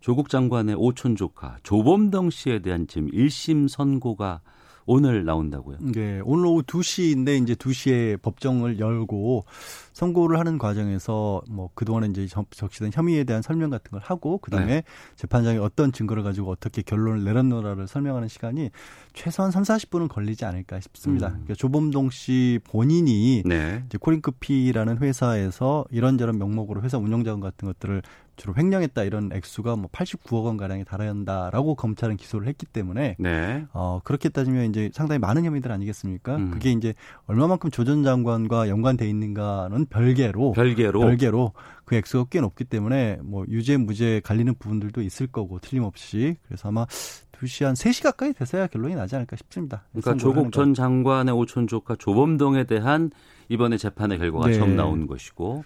조국 0.00 0.28
장관의 0.28 0.74
오촌 0.76 1.14
조카 1.14 1.56
조범동 1.62 2.30
씨에 2.30 2.60
대한 2.60 2.86
지금 2.88 3.08
1심 3.10 3.68
선고가 3.68 4.40
오늘 4.86 5.24
나온다고요? 5.24 5.78
네, 5.92 6.20
오늘 6.24 6.46
오후 6.46 6.62
2시인데 6.62 7.40
이제 7.42 7.54
2시에 7.54 8.20
법정을 8.20 8.78
열고 8.80 9.44
선고를 9.92 10.38
하는 10.38 10.58
과정에서 10.58 11.42
뭐 11.50 11.70
그동안에 11.74 12.08
이제 12.08 12.26
적시된 12.50 12.90
혐의에 12.94 13.24
대한 13.24 13.42
설명 13.42 13.70
같은 13.70 13.90
걸 13.90 14.00
하고 14.02 14.38
그다음에 14.38 14.66
네. 14.66 14.84
재판장이 15.16 15.58
어떤 15.58 15.92
증거를 15.92 16.22
가지고 16.22 16.50
어떻게 16.50 16.82
결론을 16.82 17.24
내렸노라를 17.24 17.86
설명하는 17.86 18.28
시간이 18.28 18.70
최소한 19.12 19.50
3, 19.50 19.62
40분은 19.62 20.08
걸리지 20.08 20.44
않을까 20.44 20.80
싶습니다. 20.80 21.28
음. 21.28 21.32
그러니까 21.32 21.54
조범동 21.54 22.10
씨 22.10 22.58
본인이 22.64 23.42
네. 23.44 23.82
이제 23.86 23.98
코링크피라는 23.98 24.98
회사에서 24.98 25.84
이런저런 25.90 26.38
명목으로 26.38 26.82
회사 26.82 26.96
운영자금 26.98 27.40
같은 27.40 27.66
것들을 27.68 28.02
주로 28.34 28.54
횡령했다 28.56 29.04
이런 29.04 29.30
액수가 29.30 29.76
뭐 29.76 29.90
89억 29.92 30.44
원 30.44 30.56
가량에 30.56 30.84
달한다라고 30.84 31.74
검찰은 31.74 32.16
기소를 32.16 32.48
했기 32.48 32.64
때문에 32.64 33.16
네. 33.18 33.66
어 33.74 34.00
그렇게 34.04 34.30
따지면 34.30 34.70
이제 34.70 34.90
상당히 34.94 35.18
많은 35.18 35.44
혐의들 35.44 35.70
아니겠습니까? 35.70 36.36
음. 36.36 36.50
그게 36.50 36.72
이제 36.72 36.94
얼마만큼 37.26 37.70
조 37.70 37.82
전 37.82 38.04
장관과 38.04 38.68
연관돼 38.68 39.08
있는가는 39.08 39.81
별개로 39.86 40.52
별개로 40.52 41.00
별개로 41.00 41.52
그 41.84 41.96
액수가 41.96 42.28
꽤 42.30 42.40
높기 42.40 42.64
때문에 42.64 43.18
뭐 43.22 43.44
유죄 43.48 43.76
무죄 43.76 44.20
갈리는 44.24 44.54
부분들도 44.58 45.02
있을 45.02 45.26
거고 45.26 45.58
틀림없이 45.58 46.36
그래서 46.46 46.68
아마 46.68 46.86
2시 46.86 47.64
한 47.64 47.74
3시 47.74 48.02
가까이 48.02 48.32
돼서야 48.32 48.68
결론이 48.68 48.94
나지 48.94 49.16
않을까 49.16 49.36
싶습니다. 49.36 49.84
그러니까 49.92 50.16
조국 50.16 50.52
전 50.52 50.74
장관의 50.74 51.34
오촌 51.34 51.66
조카 51.66 51.96
조범동에 51.96 52.64
대한 52.64 53.10
이번에 53.48 53.76
재판의 53.76 54.18
결과가 54.18 54.48
네. 54.48 54.54
처음 54.54 54.76
나온 54.76 55.06
것이고 55.06 55.64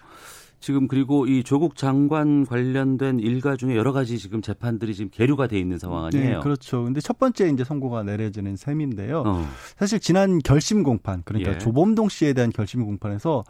지금 0.59 0.89
그리고 0.89 1.27
이 1.27 1.45
조국 1.45 1.77
장관 1.77 2.47
관련된 2.47 3.21
일가 3.21 3.57
중에 3.57 3.77
여러 3.77 3.93
가지 3.93 4.19
지금 4.19 4.41
재판들이 4.41 4.95
지금 4.95 5.11
계류가 5.13 5.47
돼 5.47 5.59
있는 5.59 5.79
상황 5.79 6.07
아니에요? 6.07 6.37
네, 6.39 6.41
그렇죠. 6.41 6.83
근데 6.83 7.01
첫 7.01 7.19
번째 7.19 7.49
이제 7.49 7.63
선고가 7.63 8.03
내려지는 8.03 8.57
셈인데요. 8.57 9.23
어. 9.27 9.47
사실 9.77 10.01
지난 10.01 10.39
결심 10.39 10.83
공판 10.83 11.23
그러니까 11.25 11.53
예. 11.53 11.59
조범동 11.59 12.09
씨에 12.09 12.33
대한 12.33 12.51
결심 12.51 12.85
공판에서 12.85 13.45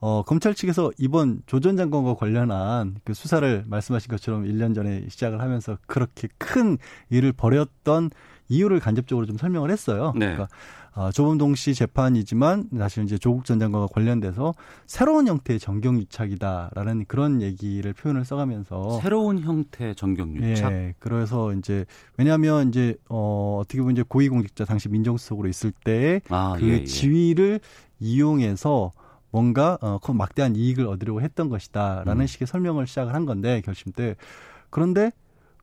어, 0.00 0.22
검찰 0.22 0.54
측에서 0.54 0.90
이번 0.98 1.42
조 1.46 1.58
전 1.60 1.76
장관과 1.76 2.14
관련한 2.14 2.96
그 3.04 3.14
수사를 3.14 3.64
말씀하신 3.66 4.08
것처럼 4.10 4.44
1년 4.44 4.74
전에 4.74 5.04
시작을 5.08 5.40
하면서 5.40 5.76
그렇게 5.86 6.28
큰 6.38 6.78
일을 7.10 7.32
벌였던 7.32 8.10
이유를 8.48 8.80
간접적으로 8.80 9.26
좀 9.26 9.36
설명을 9.36 9.70
했어요. 9.70 10.12
네. 10.16 10.26
그러니까 10.32 10.48
어, 10.94 11.12
조범동 11.12 11.54
씨 11.54 11.74
재판이지만 11.74 12.70
사실 12.78 13.04
이제 13.04 13.18
조국 13.18 13.44
전 13.44 13.58
장관과 13.60 13.88
관련돼서 13.92 14.54
새로운 14.86 15.28
형태의 15.28 15.60
정경 15.60 15.98
유착이다라는 15.98 17.04
그런 17.06 17.42
얘기를 17.42 17.92
표현을 17.92 18.24
써가면서 18.24 19.00
새로운 19.00 19.38
형태 19.40 19.94
정경 19.94 20.34
유착. 20.36 20.72
예. 20.72 20.94
그래서 20.98 21.52
이제 21.52 21.84
왜냐하면 22.16 22.68
이제 22.68 22.96
어 23.08 23.58
어떻게 23.60 23.78
보면 23.80 23.92
이제 23.96 24.02
고위공직자 24.08 24.64
당시 24.64 24.88
민정수석으로 24.88 25.48
있을 25.48 25.72
때의 25.84 26.22
아, 26.30 26.56
그 26.58 26.66
예, 26.68 26.72
예. 26.80 26.84
지위를 26.84 27.60
이용해서 28.00 28.92
뭔가 29.30 29.78
어 29.80 29.98
막대한 30.12 30.56
이익을 30.56 30.86
얻으려고 30.86 31.20
했던 31.20 31.48
것이다라는 31.48 32.22
음. 32.22 32.26
식의 32.26 32.46
설명을 32.46 32.86
시작을 32.86 33.14
한 33.14 33.26
건데 33.26 33.60
결심 33.64 33.92
때 33.92 34.16
그런데 34.70 35.12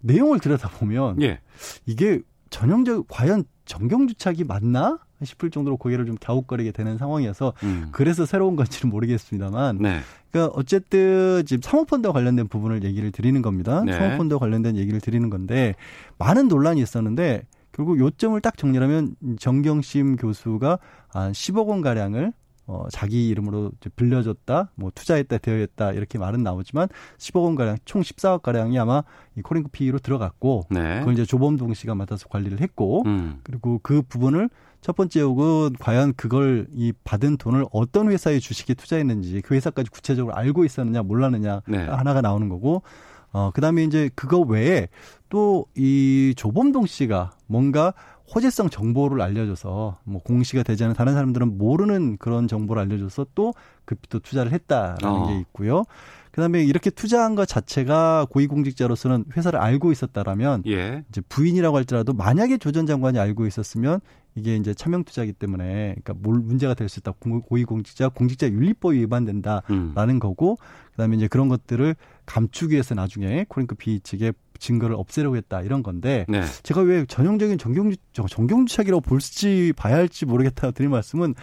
내용을 0.01 0.39
들여다보면 0.39 1.21
예. 1.21 1.39
이게 1.85 2.21
전형적 2.49 3.07
과연 3.09 3.43
정경주착이 3.65 4.43
맞나 4.43 4.99
싶을 5.23 5.49
정도로 5.49 5.77
고개를 5.77 6.05
좀 6.05 6.17
갸웃거리게 6.17 6.71
되는 6.71 6.97
상황이어서 6.97 7.53
음. 7.63 7.89
그래서 7.91 8.25
새로운 8.25 8.55
건지는 8.55 8.91
모르겠습니다만 8.91 9.77
네. 9.79 9.99
그러니까 10.29 10.53
어쨌든 10.55 11.43
지금 11.45 11.61
사모펀드와 11.61 12.13
관련된 12.13 12.47
부분을 12.47 12.83
얘기를 12.83 13.11
드리는 13.11 13.41
겁니다. 13.41 13.83
네. 13.83 13.93
사모펀드와 13.93 14.39
관련된 14.39 14.75
얘기를 14.75 14.99
드리는 14.99 15.29
건데 15.29 15.75
많은 16.17 16.47
논란이 16.47 16.81
있었는데 16.81 17.47
결국 17.71 17.99
요점을 17.99 18.39
딱 18.41 18.57
정리하면 18.57 19.15
정경심 19.39 20.17
교수가 20.17 20.79
한 21.07 21.31
10억 21.31 21.67
원 21.67 21.81
가량을 21.81 22.33
어, 22.67 22.85
자기 22.91 23.27
이름으로 23.29 23.71
이제 23.79 23.89
빌려줬다, 23.95 24.71
뭐 24.75 24.91
투자했다, 24.93 25.37
대여했다 25.37 25.91
이렇게 25.93 26.17
말은 26.17 26.43
나오지만 26.43 26.87
10억 27.17 27.43
원 27.43 27.55
가량, 27.55 27.77
총 27.85 28.01
14억 28.01 28.41
가량이 28.41 28.77
아마 28.79 29.03
이 29.37 29.41
코링크 29.41 29.69
피로 29.69 29.99
들어갔고 29.99 30.63
네. 30.71 30.99
그걸 30.99 31.13
이제 31.13 31.25
조범동 31.25 31.73
씨가 31.73 31.95
맡아서 31.95 32.27
관리를 32.27 32.61
했고 32.61 33.03
음. 33.05 33.39
그리고 33.43 33.79
그 33.83 34.01
부분을 34.01 34.49
첫 34.81 34.95
번째 34.95 35.19
욕은 35.19 35.73
과연 35.79 36.13
그걸 36.15 36.67
이 36.71 36.93
받은 37.03 37.37
돈을 37.37 37.65
어떤 37.71 38.11
회사의 38.11 38.39
주식에 38.39 38.73
투자했는지 38.75 39.41
그 39.41 39.55
회사까지 39.55 39.89
구체적으로 39.89 40.35
알고 40.35 40.63
있었느냐 40.65 41.01
몰랐느냐 41.01 41.61
네. 41.67 41.77
하나가 41.85 42.21
나오는 42.21 42.49
거고 42.49 42.83
어 43.31 43.51
그다음에 43.51 43.83
이제 43.83 44.09
그거 44.15 44.39
외에 44.39 44.87
또 45.29 45.65
이 45.75 46.33
조범동 46.37 46.85
씨가 46.85 47.31
뭔가 47.47 47.93
호재성 48.33 48.69
정보를 48.69 49.21
알려줘서 49.21 49.99
뭐 50.03 50.21
공시가 50.21 50.63
되지 50.63 50.83
않은 50.83 50.95
다른 50.95 51.13
사람들은 51.13 51.57
모르는 51.57 52.17
그런 52.17 52.47
정보를 52.47 52.81
알려줘서 52.83 53.27
또 53.35 53.53
급도 53.85 54.19
투자를 54.19 54.51
했다라는 54.51 55.05
어. 55.05 55.27
게 55.27 55.39
있고요. 55.41 55.83
그다음에 56.31 56.63
이렇게 56.63 56.89
투자한 56.89 57.35
것 57.35 57.47
자체가 57.47 58.25
고위공직자로서는 58.29 59.25
회사를 59.37 59.57
알고 59.59 59.91
있었다라면 59.93 60.63
예. 60.67 61.05
이제 61.09 61.21
부인이라고 61.29 61.77
할지라도 61.77 62.11
만약에 62.13 62.57
조 62.57 62.71
전 62.71 62.85
장관이 62.85 63.17
알고 63.19 63.45
있었으면 63.47 64.01
이게 64.33 64.57
이제 64.57 64.73
차명 64.73 65.05
투자이기 65.05 65.31
때문에 65.31 65.95
그러니까 66.03 66.13
뭘 66.17 66.39
문제가 66.39 66.73
될 66.73 66.89
수 66.89 66.99
있다. 66.99 67.13
공- 67.19 67.41
고위공직자 67.41 68.09
공직자 68.09 68.49
윤리법이 68.49 68.97
위반된다라는 68.99 70.15
음. 70.15 70.19
거고 70.19 70.57
그다음에 70.91 71.15
이제 71.15 71.29
그런 71.29 71.47
것들을 71.47 71.95
감추기 72.25 72.73
위해서 72.73 72.95
나중에 72.95 73.45
코링크 73.47 73.75
PE 73.75 74.01
측의 74.01 74.33
증거를 74.59 74.95
없애려고 74.95 75.35
했다 75.37 75.61
이런 75.61 75.83
건데 75.83 76.25
네. 76.27 76.43
제가 76.63 76.81
왜 76.81 77.05
전형적인 77.05 77.57
정경유 77.57 77.97
정경유착이라고 78.13 79.01
볼지 79.01 79.73
봐야 79.75 79.95
할지 79.95 80.25
모르겠다 80.25 80.71
드린 80.71 80.91
말씀은 80.91 81.35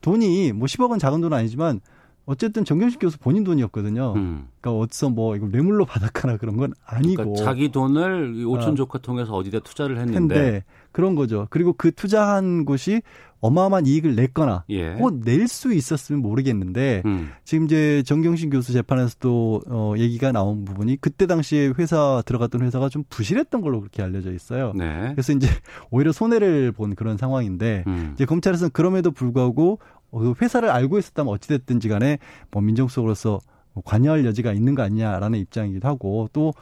돈이 0.00 0.52
뭐 0.52 0.66
10억 0.66 0.90
원 0.90 0.98
작은 0.98 1.20
돈은 1.20 1.36
아니지만 1.36 1.80
어쨌든 2.28 2.62
정경심 2.66 3.00
교수 3.00 3.18
본인 3.18 3.42
돈이었거든요. 3.42 4.12
음. 4.14 4.48
그러니까 4.60 4.82
어디서 4.82 5.08
뭐 5.08 5.34
이걸 5.34 5.50
뇌물로 5.50 5.86
받았거나 5.86 6.36
그런 6.36 6.58
건 6.58 6.74
아니고 6.84 7.16
그러니까 7.16 7.42
자기 7.42 7.70
돈을 7.70 8.44
오촌 8.46 8.72
어. 8.72 8.74
조카 8.74 8.98
통해서 8.98 9.32
어디다 9.32 9.60
투자를 9.60 9.98
했는데 9.98 10.34
했는데 10.34 10.64
그런 10.92 11.14
거죠. 11.14 11.46
그리고 11.48 11.72
그 11.72 11.90
투자한 11.90 12.66
곳이 12.66 13.00
어마어마한 13.40 13.86
이익을 13.86 14.16
냈거나 14.16 14.64
예. 14.70 14.94
혹은 14.94 15.20
낼수 15.24 15.72
있었으면 15.72 16.22
모르겠는데 16.22 17.02
음. 17.06 17.30
지금 17.44 17.66
이제 17.66 18.02
정경심 18.04 18.50
교수 18.50 18.72
재판에서도 18.72 19.62
어 19.68 19.94
얘기가 19.96 20.32
나온 20.32 20.64
부분이 20.64 20.98
그때 21.00 21.26
당시에 21.26 21.72
회사 21.78 22.22
들어갔던 22.26 22.62
회사가 22.62 22.88
좀 22.88 23.04
부실했던 23.08 23.60
걸로 23.60 23.80
그렇게 23.80 24.02
알려져 24.02 24.32
있어요. 24.32 24.72
네. 24.74 25.10
그래서 25.12 25.32
이제 25.32 25.46
오히려 25.90 26.12
손해를 26.12 26.72
본 26.72 26.94
그런 26.94 27.16
상황인데 27.16 27.84
음. 27.86 28.10
이제 28.14 28.24
검찰에서는 28.24 28.70
그럼에도 28.72 29.10
불구하고 29.10 29.78
어, 30.10 30.20
그 30.20 30.34
회사를 30.40 30.70
알고 30.70 30.98
있었다면 30.98 31.32
어찌됐든지 31.32 31.88
간에 31.88 32.18
뭐 32.50 32.62
민정수석으로서 32.62 33.40
뭐 33.72 33.82
관여할 33.84 34.24
여지가 34.24 34.52
있는 34.52 34.74
거 34.74 34.82
아니냐라는 34.82 35.38
입장이기도 35.38 35.86
하고 35.86 36.28
또 36.32 36.54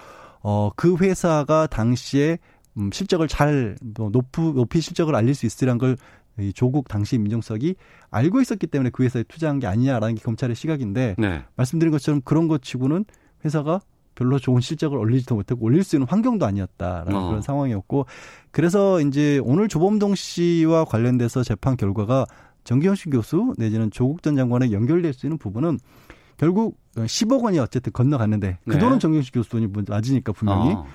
어, 0.42 0.70
그 0.76 0.96
회사가 0.96 1.66
당시에 1.66 2.38
음, 2.76 2.90
실적을 2.92 3.26
잘 3.26 3.76
뭐, 3.96 4.10
높이, 4.10 4.40
높이 4.40 4.80
실적을 4.80 5.14
알릴 5.14 5.34
수 5.34 5.46
있으란 5.46 5.78
걸 5.78 5.96
이 6.38 6.52
조국 6.52 6.88
당시 6.88 7.18
민정수석이 7.18 7.76
알고 8.10 8.40
있었기 8.40 8.66
때문에 8.66 8.90
그 8.90 9.04
회사에 9.04 9.22
투자한 9.22 9.58
게 9.58 9.66
아니냐라는 9.66 10.16
게 10.16 10.22
검찰의 10.22 10.54
시각인데 10.54 11.16
네. 11.18 11.44
말씀드린 11.56 11.90
것처럼 11.90 12.20
그런 12.24 12.48
것 12.48 12.62
치고는 12.62 13.04
회사가 13.44 13.80
별로 14.14 14.38
좋은 14.38 14.60
실적을 14.60 14.98
올리지도 14.98 15.34
못했고 15.34 15.64
올릴 15.64 15.84
수 15.84 15.96
있는 15.96 16.08
환경도 16.08 16.44
아니었다라는 16.46 17.14
어. 17.14 17.28
그런 17.28 17.42
상황이었고 17.42 18.06
그래서 18.50 19.00
이제 19.00 19.40
오늘 19.44 19.68
조범동 19.68 20.14
씨와 20.14 20.84
관련돼서 20.86 21.44
재판 21.44 21.76
결과가 21.76 22.26
정기현식 22.64 23.12
교수 23.12 23.54
내지는 23.58 23.90
조국 23.90 24.22
전 24.22 24.34
장관에 24.34 24.72
연결될 24.72 25.12
수 25.12 25.26
있는 25.26 25.38
부분은 25.38 25.78
결국 26.36 26.78
10억 26.96 27.44
원이 27.44 27.58
어쨌든 27.58 27.92
건너갔는데 27.92 28.58
그 28.64 28.72
네. 28.72 28.78
돈은 28.78 28.98
정경식 28.98 29.34
교수 29.34 29.50
돈이 29.50 29.68
맞으니까 29.86 30.32
분명히 30.32 30.72
어. 30.72 30.86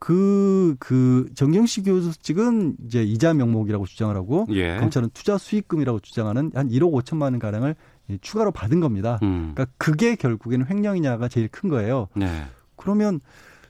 그, 0.00 0.76
그, 0.80 1.28
정경식 1.34 1.84
교수 1.84 2.18
측은 2.20 2.76
이제 2.86 3.02
이자 3.04 3.34
명목이라고 3.34 3.86
주장을 3.86 4.16
하고 4.16 4.46
예. 4.50 4.78
검찰은 4.78 5.10
투자 5.12 5.36
수익금이라고 5.36 6.00
주장하는 6.00 6.52
한 6.54 6.70
1억 6.70 6.90
5천만 6.90 7.24
원 7.24 7.38
가량을 7.38 7.76
이 8.08 8.18
추가로 8.20 8.50
받은 8.50 8.80
겁니다. 8.80 9.18
음. 9.22 9.52
그러니까 9.54 9.66
그게 9.76 10.16
결국에는 10.16 10.66
횡령이냐가 10.68 11.28
제일 11.28 11.48
큰 11.48 11.68
거예요. 11.68 12.08
네. 12.16 12.26
그러면 12.76 13.20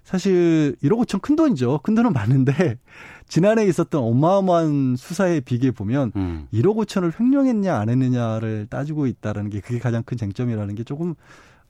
사실 0.04 0.76
1억 0.82 1.04
5천 1.04 1.20
큰 1.20 1.34
돈이죠. 1.34 1.80
큰 1.82 1.96
돈은 1.96 2.12
많은데 2.12 2.78
지난해 3.28 3.66
있었던 3.66 4.00
어마어마한 4.00 4.94
수사에 4.96 5.40
비교해 5.40 5.72
보면 5.72 6.12
음. 6.14 6.46
1억 6.52 6.76
5천을 6.76 7.18
횡령했냐 7.18 7.76
안 7.76 7.88
했느냐를 7.88 8.68
따지고 8.70 9.08
있다라는 9.08 9.50
게 9.50 9.60
그게 9.60 9.80
가장 9.80 10.04
큰 10.04 10.16
쟁점이라는 10.16 10.76
게 10.76 10.84
조금 10.84 11.16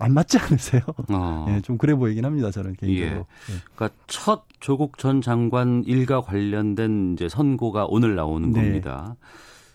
안 0.00 0.14
맞지 0.14 0.38
않으세요? 0.38 0.82
어. 1.10 1.46
예, 1.54 1.60
좀 1.60 1.78
그래 1.78 1.94
보이긴 1.94 2.24
합니다. 2.24 2.50
저는 2.50 2.74
개인적으로. 2.74 3.20
예. 3.50 3.54
그러니까 3.74 3.90
첫 4.06 4.44
조국 4.58 4.98
전 4.98 5.20
장관 5.20 5.84
일과 5.86 6.20
관련된 6.22 7.14
이제 7.14 7.28
선고가 7.28 7.86
오늘 7.86 8.16
나오는 8.16 8.50
네. 8.52 8.60
겁니다. 8.60 9.16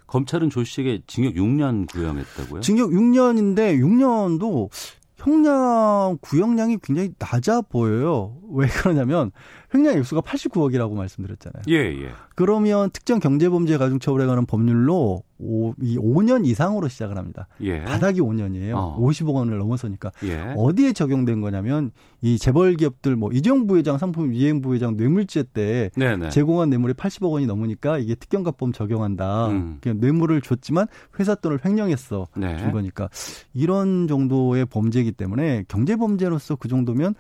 검찰은 0.08 0.50
조 0.50 0.64
씨에게 0.64 1.02
징역 1.08 1.34
6년 1.36 1.92
구형했다고요? 1.92 2.62
징역 2.62 2.92
6년인데 2.92 3.80
6년도 3.80 4.70
형량 5.18 6.18
구형량이 6.22 6.78
굉장히 6.84 7.12
낮아 7.18 7.62
보여요. 7.62 8.38
왜 8.52 8.68
그러냐면 8.68 9.32
횡령 9.76 9.98
액수가 9.98 10.22
89억이라고 10.22 10.94
말씀드렸잖아요. 10.94 11.64
예, 11.70 11.76
예. 11.76 12.12
그러면 12.36 12.90
특정 12.92 13.20
경제범죄 13.20 13.78
가중처벌에 13.78 14.26
관한 14.26 14.46
법률로 14.46 15.24
오, 15.38 15.74
이 15.82 15.98
5년 15.98 16.46
이상으로 16.46 16.88
시작을 16.88 17.18
합니다. 17.18 17.48
예. 17.62 17.84
바닥이 17.84 18.22
5년이에요. 18.22 18.74
어. 18.76 18.98
50억 19.00 19.34
원을 19.34 19.58
넘어서니까. 19.58 20.12
예. 20.24 20.54
어디에 20.56 20.94
적용된 20.94 21.42
거냐면 21.42 21.92
이 22.22 22.38
재벌 22.38 22.76
기업들 22.76 23.18
뭐 23.18 23.32
이재용 23.34 23.68
부회장 23.68 23.98
상품 23.98 24.34
이행 24.34 24.62
부회장 24.62 24.96
뇌물죄 24.96 25.44
때 25.44 25.92
네, 25.98 26.16
네. 26.16 26.30
제공한 26.30 26.70
뇌물이 26.70 26.94
80억 26.94 27.32
원이 27.32 27.46
넘으니까 27.48 27.98
이게 27.98 28.16
특경가법 28.16 28.74
적용한다. 28.74 29.48
음. 29.48 29.78
그냥 29.82 30.00
뇌물을 30.00 30.40
줬지만 30.42 30.88
회사 31.20 31.36
돈을 31.36 31.60
횡령했어. 31.66 32.28
네. 32.38 32.58
준 32.58 32.72
거니까 32.72 33.10
이런 33.54 34.08
정도의 34.08 34.66
범죄이기 34.66 35.12
때문에 35.12 35.66
경제 35.68 35.98
범죄로서 35.98 36.56
그 36.56 36.70
정도면 36.70 37.14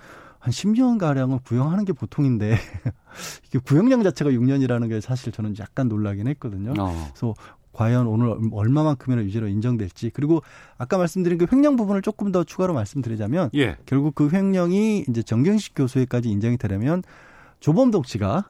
한 0.45 0.51
10년 0.51 0.99
가량을 0.99 1.39
구형하는 1.43 1.85
게 1.85 1.93
보통인데 1.93 2.55
이게 3.47 3.57
구형량 3.57 4.03
자체가 4.03 4.29
6년이라는 4.29 4.89
게 4.89 5.01
사실 5.01 5.31
저는 5.31 5.55
약간 5.57 5.87
놀라긴 5.87 6.27
했거든요. 6.27 6.73
어. 6.77 7.09
그래서 7.09 7.33
과연 7.73 8.05
오늘 8.05 8.37
얼마만큼이나 8.51 9.23
유죄로 9.23 9.47
인정될지 9.47 10.11
그리고 10.13 10.43
아까 10.77 10.99
말씀드린 10.99 11.39
그 11.39 11.47
횡령 11.51 11.77
부분을 11.77 12.03
조금 12.03 12.31
더 12.31 12.43
추가로 12.43 12.75
말씀드리자면 12.75 13.49
예. 13.55 13.75
결국 13.87 14.13
그 14.13 14.29
횡령이 14.31 15.05
이제 15.09 15.23
정경식 15.23 15.73
교수에까지 15.73 16.29
인정이 16.29 16.57
되려면 16.57 17.01
조범동 17.59 18.03
씨가 18.03 18.47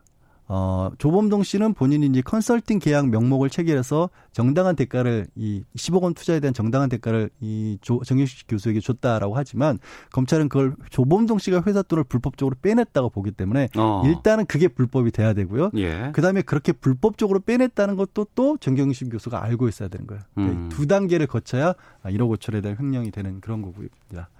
어, 0.47 0.91
조범동 0.97 1.43
씨는 1.43 1.73
본인이 1.73 2.05
이제 2.05 2.21
컨설팅 2.21 2.79
계약 2.79 3.09
명목을 3.09 3.49
체결해서 3.49 4.09
정당한 4.31 4.75
대가를 4.75 5.27
이 5.35 5.63
10억 5.75 6.03
원 6.03 6.13
투자에 6.13 6.39
대한 6.39 6.53
정당한 6.53 6.87
대가를 6.89 7.29
이 7.41 7.77
조, 7.81 8.01
정경식 8.03 8.47
교수에게 8.47 8.79
줬다라고 8.79 9.35
하지만 9.35 9.79
검찰은 10.11 10.49
그걸 10.49 10.75
조범동 10.91 11.39
씨가 11.39 11.63
회사 11.65 11.81
돈을 11.81 12.03
불법적으로 12.03 12.55
빼냈다고 12.61 13.09
보기 13.09 13.31
때문에 13.31 13.69
어. 13.75 14.03
일단은 14.05 14.45
그게 14.45 14.67
불법이 14.67 15.11
돼야 15.11 15.33
되고요. 15.33 15.71
예. 15.75 16.11
그다음에 16.13 16.41
그렇게 16.41 16.71
불법적으로 16.71 17.39
빼냈다는 17.39 17.95
것도 17.95 18.27
또 18.35 18.57
정경심 18.57 19.09
교수가 19.09 19.43
알고 19.43 19.67
있어야 19.67 19.89
되는 19.89 20.05
거예요. 20.05 20.21
음. 20.37 20.69
두 20.69 20.85
단계를 20.85 21.27
거쳐야 21.27 21.73
1억 22.03 22.37
5천에 22.37 22.61
대한 22.61 22.77
횡령이 22.79 23.11
되는 23.11 23.41
그런 23.41 23.61
거고요. 23.61 23.87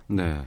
네. 0.08 0.42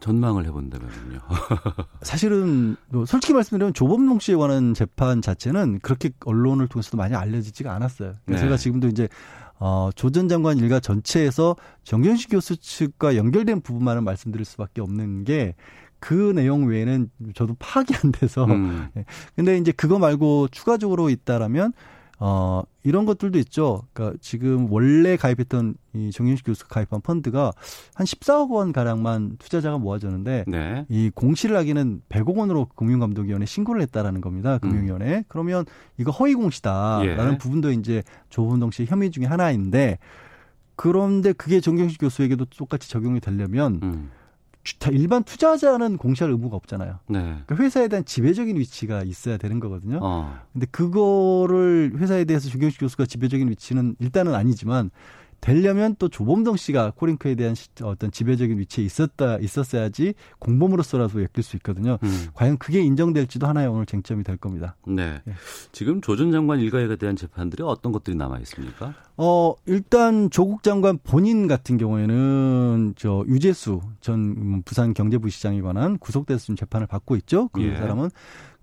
전망을 0.00 0.46
해본다면요. 0.46 1.18
사실은 2.02 2.76
뭐 2.88 3.04
솔직히 3.04 3.34
말씀드리면 3.34 3.74
조범동 3.74 4.20
씨에 4.20 4.36
관한 4.36 4.74
재판 4.74 5.20
자체는 5.22 5.80
그렇게 5.80 6.10
언론을 6.24 6.68
통해서도 6.68 6.96
많이 6.96 7.14
알려지지가 7.14 7.72
않았어요. 7.74 8.14
그래서 8.24 8.42
네. 8.42 8.46
제가 8.46 8.56
지금도 8.56 8.88
이제 8.88 9.08
어, 9.60 9.90
조 9.96 10.10
전 10.10 10.28
장관 10.28 10.58
일가 10.58 10.78
전체에서 10.78 11.56
정경식 11.82 12.30
교수 12.30 12.56
측과 12.56 13.16
연결된 13.16 13.60
부분만을 13.60 14.02
말씀드릴 14.02 14.44
수밖에 14.44 14.80
없는 14.80 15.24
게 15.24 15.54
그 16.00 16.32
내용 16.34 16.66
외에는 16.66 17.10
저도 17.34 17.56
파악이 17.58 17.94
안 18.02 18.12
돼서 18.12 18.44
음. 18.44 18.88
근데 19.34 19.58
이제 19.58 19.72
그거 19.72 19.98
말고 19.98 20.48
추가적으로 20.48 21.10
있다라면 21.10 21.72
어, 22.20 22.62
이런 22.82 23.06
것들도 23.06 23.38
있죠. 23.40 23.82
그러니까 23.92 24.18
지금 24.20 24.70
원래 24.72 25.16
가입했던 25.16 25.74
이 25.94 26.10
정윤식 26.10 26.46
교수가 26.46 26.68
가입한 26.68 27.00
펀드가 27.00 27.52
한 27.94 28.06
14억 28.06 28.50
원 28.50 28.72
가량만 28.72 29.36
투자자가 29.38 29.78
모아졌는데 29.78 30.44
네. 30.48 30.86
이 30.88 31.10
공시를 31.14 31.56
하기는 31.56 32.02
100억 32.08 32.36
원으로 32.36 32.66
금융감독위원회 32.74 33.46
신고를 33.46 33.82
했다라는 33.82 34.20
겁니다. 34.20 34.58
금융위원회. 34.58 35.18
음. 35.18 35.24
그러면 35.28 35.64
이거 35.96 36.10
허위 36.10 36.34
공시다라는 36.34 37.34
예. 37.34 37.38
부분도 37.38 37.70
이제 37.72 38.02
조은동 38.30 38.72
씨의 38.72 38.88
혐의 38.88 39.10
중에 39.10 39.26
하나인데 39.26 39.98
그런데 40.74 41.32
그게 41.32 41.60
정경식 41.60 42.00
교수에게도 42.00 42.46
똑같이 42.46 42.90
적용이 42.90 43.20
되려면 43.20 43.80
음. 43.82 44.10
일반 44.92 45.22
투자자는 45.24 45.96
공시할 45.96 46.30
의무가 46.32 46.56
없잖아요. 46.56 46.98
네. 47.08 47.20
그러니까 47.20 47.56
회사에 47.56 47.88
대한 47.88 48.04
지배적인 48.04 48.56
위치가 48.56 49.02
있어야 49.02 49.36
되는 49.36 49.60
거거든요. 49.60 49.98
어. 50.02 50.38
근데 50.52 50.66
그거를 50.70 51.92
회사에 51.96 52.24
대해서 52.24 52.48
조경식 52.48 52.80
교수가 52.80 53.06
지배적인 53.06 53.48
위치는 53.48 53.96
일단은 53.98 54.34
아니지만 54.34 54.90
되려면 55.40 55.96
또 55.98 56.08
조범동 56.08 56.56
씨가 56.56 56.92
코링크에 56.96 57.34
대한 57.34 57.54
어떤 57.82 58.10
지배적인 58.10 58.58
위치에 58.58 58.84
있었다 58.84 59.38
있었어야지 59.38 60.14
공범으로서라도 60.38 61.20
엮일 61.20 61.42
수 61.42 61.56
있거든요. 61.56 61.98
음. 62.02 62.26
과연 62.34 62.58
그게 62.58 62.80
인정될지도 62.80 63.46
하나의 63.46 63.68
오늘 63.68 63.86
쟁점이 63.86 64.24
될 64.24 64.36
겁니다. 64.36 64.76
네. 64.86 65.20
네. 65.24 65.32
지금 65.72 66.00
조 66.00 66.18
전 66.18 66.32
장관 66.32 66.58
일가에 66.58 66.96
대한 66.96 67.14
재판들이 67.14 67.62
어떤 67.62 67.92
것들이 67.92 68.16
남아 68.16 68.40
있습니까? 68.40 68.92
어 69.16 69.54
일단 69.66 70.30
조국 70.30 70.62
장관 70.64 70.98
본인 70.98 71.46
같은 71.46 71.76
경우에는 71.78 72.94
저 72.96 73.24
유재수 73.28 73.80
전 74.00 74.62
부산 74.64 74.94
경제부 74.94 75.30
시장에 75.30 75.60
관한 75.60 75.98
구속돼서 75.98 76.40
지금 76.40 76.56
재판을 76.56 76.88
받고 76.88 77.14
있죠. 77.16 77.48
그 77.52 77.62
예. 77.62 77.76
사람은 77.76 78.10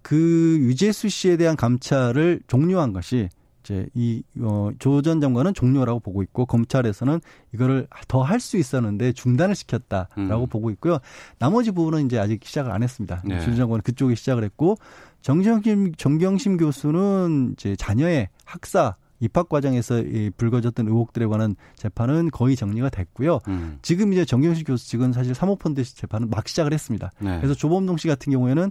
그 0.02 0.58
유재수 0.60 1.10
씨에 1.10 1.38
대한 1.38 1.56
감찰을 1.56 2.42
종료한 2.48 2.94
것이 2.94 3.30
이제 3.66 3.88
이조 3.96 5.02
전 5.02 5.20
장관은 5.20 5.54
종료라고 5.56 6.00
보고 6.00 6.22
있고 6.24 6.46
검찰에서는 6.46 7.20
이거를 7.54 7.88
더 8.08 8.22
할 8.24 8.40
수 8.40 8.58
있었는데 8.58 9.14
중단을 9.14 9.56
시켰다라고 9.56 10.44
음. 10.44 10.48
보고 10.48 10.70
있고요. 10.72 11.00
나머지 11.40 11.72
부분은 11.72 12.06
이제 12.06 12.20
아직 12.20 12.44
시작을 12.44 12.72
안 12.72 12.84
했습니다. 12.84 13.22
네. 13.26 13.40
조전 13.40 13.56
장관은 13.56 13.82
그쪽에 13.82 14.14
시작을 14.16 14.44
했고 14.44 14.76
정경심 15.22 15.96
정경심 15.96 16.58
교수는 16.58 17.54
이제 17.58 17.76
자녀의 17.76 18.30
학사 18.46 18.96
입학 19.22 19.48
과정에서 19.50 20.00
이 20.02 20.30
불거졌던 20.36 20.88
의혹들에 20.88 21.26
관한 21.26 21.56
재판은 21.76 22.30
거의 22.32 22.56
정리가 22.56 22.90
됐고요. 22.90 23.40
음. 23.48 23.80
지금 23.82 24.12
이제 24.14 24.26
정경심 24.26 24.66
교수 24.66 24.88
측은 24.90 25.14
사실 25.14 25.34
사모펀드 25.34 25.84
재판은 25.84 26.30
막 26.30 26.48
시작을 26.48 26.74
했습니다. 26.74 27.12
네. 27.20 27.38
그래서 27.38 27.56
조범동 27.56 27.98
씨 27.98 28.08
같은 28.08 28.32
경우에는 28.32 28.70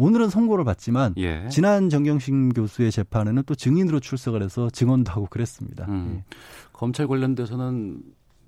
오늘은 0.00 0.30
선고를 0.30 0.64
받지만 0.64 1.12
예. 1.18 1.46
지난 1.50 1.90
정경심 1.90 2.54
교수의 2.54 2.90
재판에는 2.90 3.42
또 3.44 3.54
증인으로 3.54 4.00
출석을 4.00 4.42
해서 4.42 4.70
증언도 4.70 5.12
하고 5.12 5.26
그랬습니다. 5.26 5.84
음. 5.90 6.14
예. 6.16 6.36
검찰 6.72 7.06
관련돼서는 7.06 8.00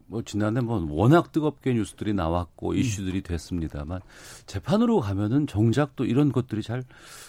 뭐 0.07 0.23
지난해 0.23 0.63
뭐 0.63 0.83
워낙 0.89 1.31
뜨겁게 1.31 1.75
뉴스들이 1.75 2.15
나왔고 2.15 2.71
음. 2.71 2.77
이슈들이 2.77 3.21
됐습니다만 3.21 4.01
재판으로 4.47 5.01
가면은 5.01 5.47
정작 5.47 5.95
또 5.95 6.07
이런 6.07 6.33
것들이 6.33 6.63
잘 6.63 6.85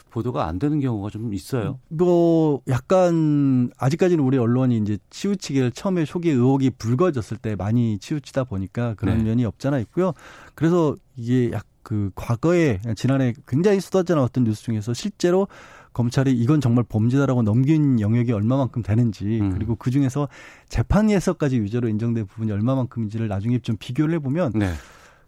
보도가 0.09 0.47
안 0.47 0.57
되는 0.57 0.79
경우가 0.79 1.09
좀 1.09 1.33
있어요. 1.33 1.79
뭐 1.89 2.61
약간 2.69 3.71
아직까지는 3.77 4.23
우리 4.23 4.37
언론이 4.37 4.77
이제 4.77 4.97
치우치기를 5.09 5.71
처음에 5.71 6.05
초기 6.05 6.29
의혹이 6.29 6.69
불거졌을 6.77 7.35
때 7.35 7.57
많이 7.57 7.99
치우치다 7.99 8.45
보니까 8.45 8.93
그런 8.93 9.17
네. 9.17 9.23
면이 9.25 9.43
없잖아 9.43 9.79
있고요. 9.79 10.13
그래서 10.55 10.95
이게 11.17 11.51
약 11.51 11.72
그 11.83 12.11
과거에 12.15 12.79
지난해 12.95 13.33
굉장히 13.47 13.79
쏟아져 13.79 14.15
나왔던 14.15 14.45
뉴스 14.45 14.63
중에서 14.63 14.93
실제로 14.93 15.47
검찰이 15.93 16.31
이건 16.33 16.59
정말 16.59 16.83
범죄다라고 16.83 17.43
넘긴 17.43 17.99
영역이 17.99 18.31
얼마만큼 18.31 18.81
되는지 18.81 19.39
음. 19.41 19.53
그리고 19.53 19.75
그 19.75 19.91
중에서 19.91 20.27
재판에서까지 20.69 21.57
유죄로 21.57 21.87
인정된 21.87 22.25
부분이 22.25 22.51
얼마만큼인지를 22.51 23.27
나중에 23.27 23.59
좀 23.59 23.77
비교를 23.77 24.15
해보면 24.15 24.53
네. 24.55 24.73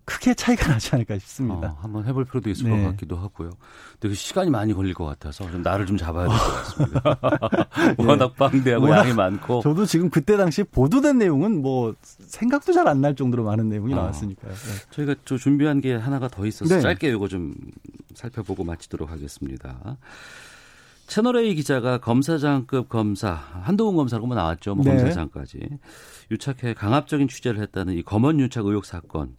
크게 0.06 0.34
차이가 0.36 0.68
나지 0.74 0.94
않을까 0.94 1.18
싶습니다. 1.20 1.72
어, 1.72 1.78
한번 1.82 2.06
해볼 2.06 2.26
필요도 2.26 2.50
있을 2.50 2.70
네. 2.70 2.84
것 2.84 2.90
같기도 2.92 3.18
하고요. 3.18 3.50
근데 3.94 4.10
그 4.10 4.14
시간이 4.14 4.50
많이 4.52 4.74
걸릴 4.74 4.94
것 4.94 5.04
같아서 5.06 5.50
좀 5.52 5.62
나를 5.64 5.86
좀 5.86 5.98
잡아야 5.98 6.28
될 6.28 6.38
것 6.38 6.54
같습니다. 6.54 7.20
워낙 7.98 8.36
방대하고 8.36 8.86
워낙, 8.86 8.98
양이 9.00 9.14
많고. 9.14 9.62
저도 9.62 9.86
지금 9.86 10.10
그때 10.10 10.38
당시 10.38 10.64
보도된 10.64 11.18
내용은 11.18 11.62
뭐 11.62 11.94
생각도 12.02 12.72
잘 12.74 12.88
안 12.88 13.02
날 13.02 13.16
정도로 13.16 13.44
많은 13.44 13.68
내용이 13.70 13.94
어, 13.94 13.98
나왔으니까요. 13.98 14.52
네. 14.54 14.60
저희가 14.92 15.16
저 15.26 15.38
준비한 15.38 15.82
게 15.82 15.96
하나가 15.96 16.28
더 16.28 16.46
있어서 16.46 16.76
네. 16.76 16.82
짧게 16.82 17.10
이거 17.10 17.28
좀 17.28 17.56
살펴보고 18.14 18.64
마치도록 18.64 19.10
하겠습니다. 19.12 19.98
채널A 21.08 21.54
기자가 21.56 22.00
검사장급 22.00 22.90
검사 22.90 23.32
한동훈 23.34 23.96
검사라고 23.96 24.34
나왔죠. 24.34 24.76
뭐 24.76 24.84
네. 24.86 24.96
검사장까지 24.98 25.60
유착해 26.32 26.74
강압적인 26.74 27.28
취재를 27.28 27.62
했다는 27.62 27.94
이 27.96 28.02
검언 28.04 28.40
유착 28.40 28.66
의혹 28.66 28.86
사건. 28.86 29.36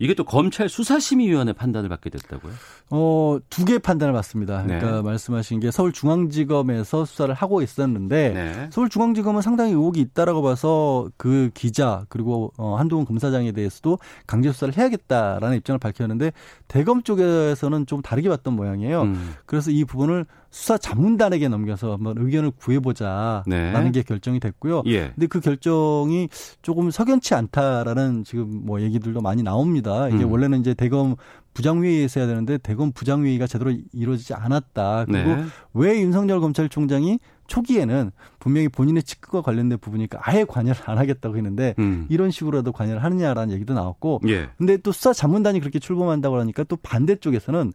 이게 0.00 0.14
또 0.14 0.24
검찰 0.24 0.68
수사심의위원회 0.68 1.52
판단을 1.52 1.88
받게 1.88 2.08
됐다고요? 2.10 2.52
어, 2.90 3.38
두 3.50 3.64
개 3.64 3.78
판단을 3.78 4.14
받습니다. 4.14 4.62
네. 4.62 4.78
그러니까 4.78 5.02
말씀하신 5.02 5.58
게 5.60 5.70
서울중앙지검에서 5.72 7.04
수사를 7.04 7.34
하고 7.34 7.62
있었는데 7.62 8.30
네. 8.30 8.68
서울중앙지검은 8.70 9.42
상당히 9.42 9.72
의혹이 9.72 10.00
있다라고 10.00 10.40
봐서 10.42 11.10
그 11.16 11.50
기자 11.52 12.04
그리고 12.08 12.52
어, 12.56 12.76
한동훈 12.76 13.04
검사장에 13.06 13.50
대해서도 13.52 13.98
강제 14.26 14.52
수사를 14.52 14.76
해야겠다라는 14.76 15.56
입장을 15.58 15.78
밝혔는데 15.78 16.32
대검 16.68 17.02
쪽에서는 17.02 17.86
좀 17.86 18.00
다르게 18.00 18.28
봤던 18.28 18.54
모양이에요. 18.54 19.02
음. 19.02 19.34
그래서 19.46 19.70
이 19.72 19.84
부분을 19.84 20.26
수사 20.50 20.78
자문단에게 20.78 21.48
넘겨서 21.48 21.92
한번 21.92 22.16
의견을 22.18 22.52
구해보자라는 22.52 23.44
네. 23.46 23.90
게 23.92 24.02
결정이 24.02 24.40
됐고요. 24.40 24.82
예. 24.86 25.12
근데 25.14 25.26
그 25.26 25.40
결정이 25.40 26.28
조금 26.62 26.90
석연치 26.90 27.34
않다라는 27.34 28.24
지금 28.24 28.62
뭐 28.64 28.80
얘기들도 28.80 29.20
많이 29.20 29.42
나옵니다. 29.42 30.08
이게 30.08 30.24
음. 30.24 30.32
원래는 30.32 30.60
이제 30.60 30.74
대검 30.74 31.16
부장회의에서 31.54 32.20
해야 32.20 32.26
되는데 32.28 32.56
대검 32.58 32.92
부장회의가 32.92 33.46
제대로 33.46 33.72
이루어지지 33.92 34.34
않았다. 34.34 35.06
그리고 35.06 35.36
네. 35.36 35.44
왜 35.74 36.00
윤석열 36.00 36.40
검찰총장이 36.40 37.18
초기에는 37.48 38.12
분명히 38.38 38.68
본인의 38.68 39.02
직급과 39.02 39.42
관련된 39.42 39.78
부분이니까 39.78 40.20
아예 40.22 40.44
관여를 40.44 40.80
안 40.84 40.98
하겠다고 40.98 41.36
했는데 41.36 41.74
음. 41.78 42.06
이런 42.08 42.30
식으로라도 42.30 42.72
관여를 42.72 43.02
하느냐라는 43.02 43.52
얘기도 43.54 43.74
나왔고 43.74 44.20
예. 44.28 44.50
근데 44.56 44.76
또 44.76 44.92
수사 44.92 45.12
자문단이 45.12 45.60
그렇게 45.60 45.78
출범한다고 45.78 46.38
하니까 46.38 46.64
또 46.64 46.76
반대쪽에서는 46.76 47.72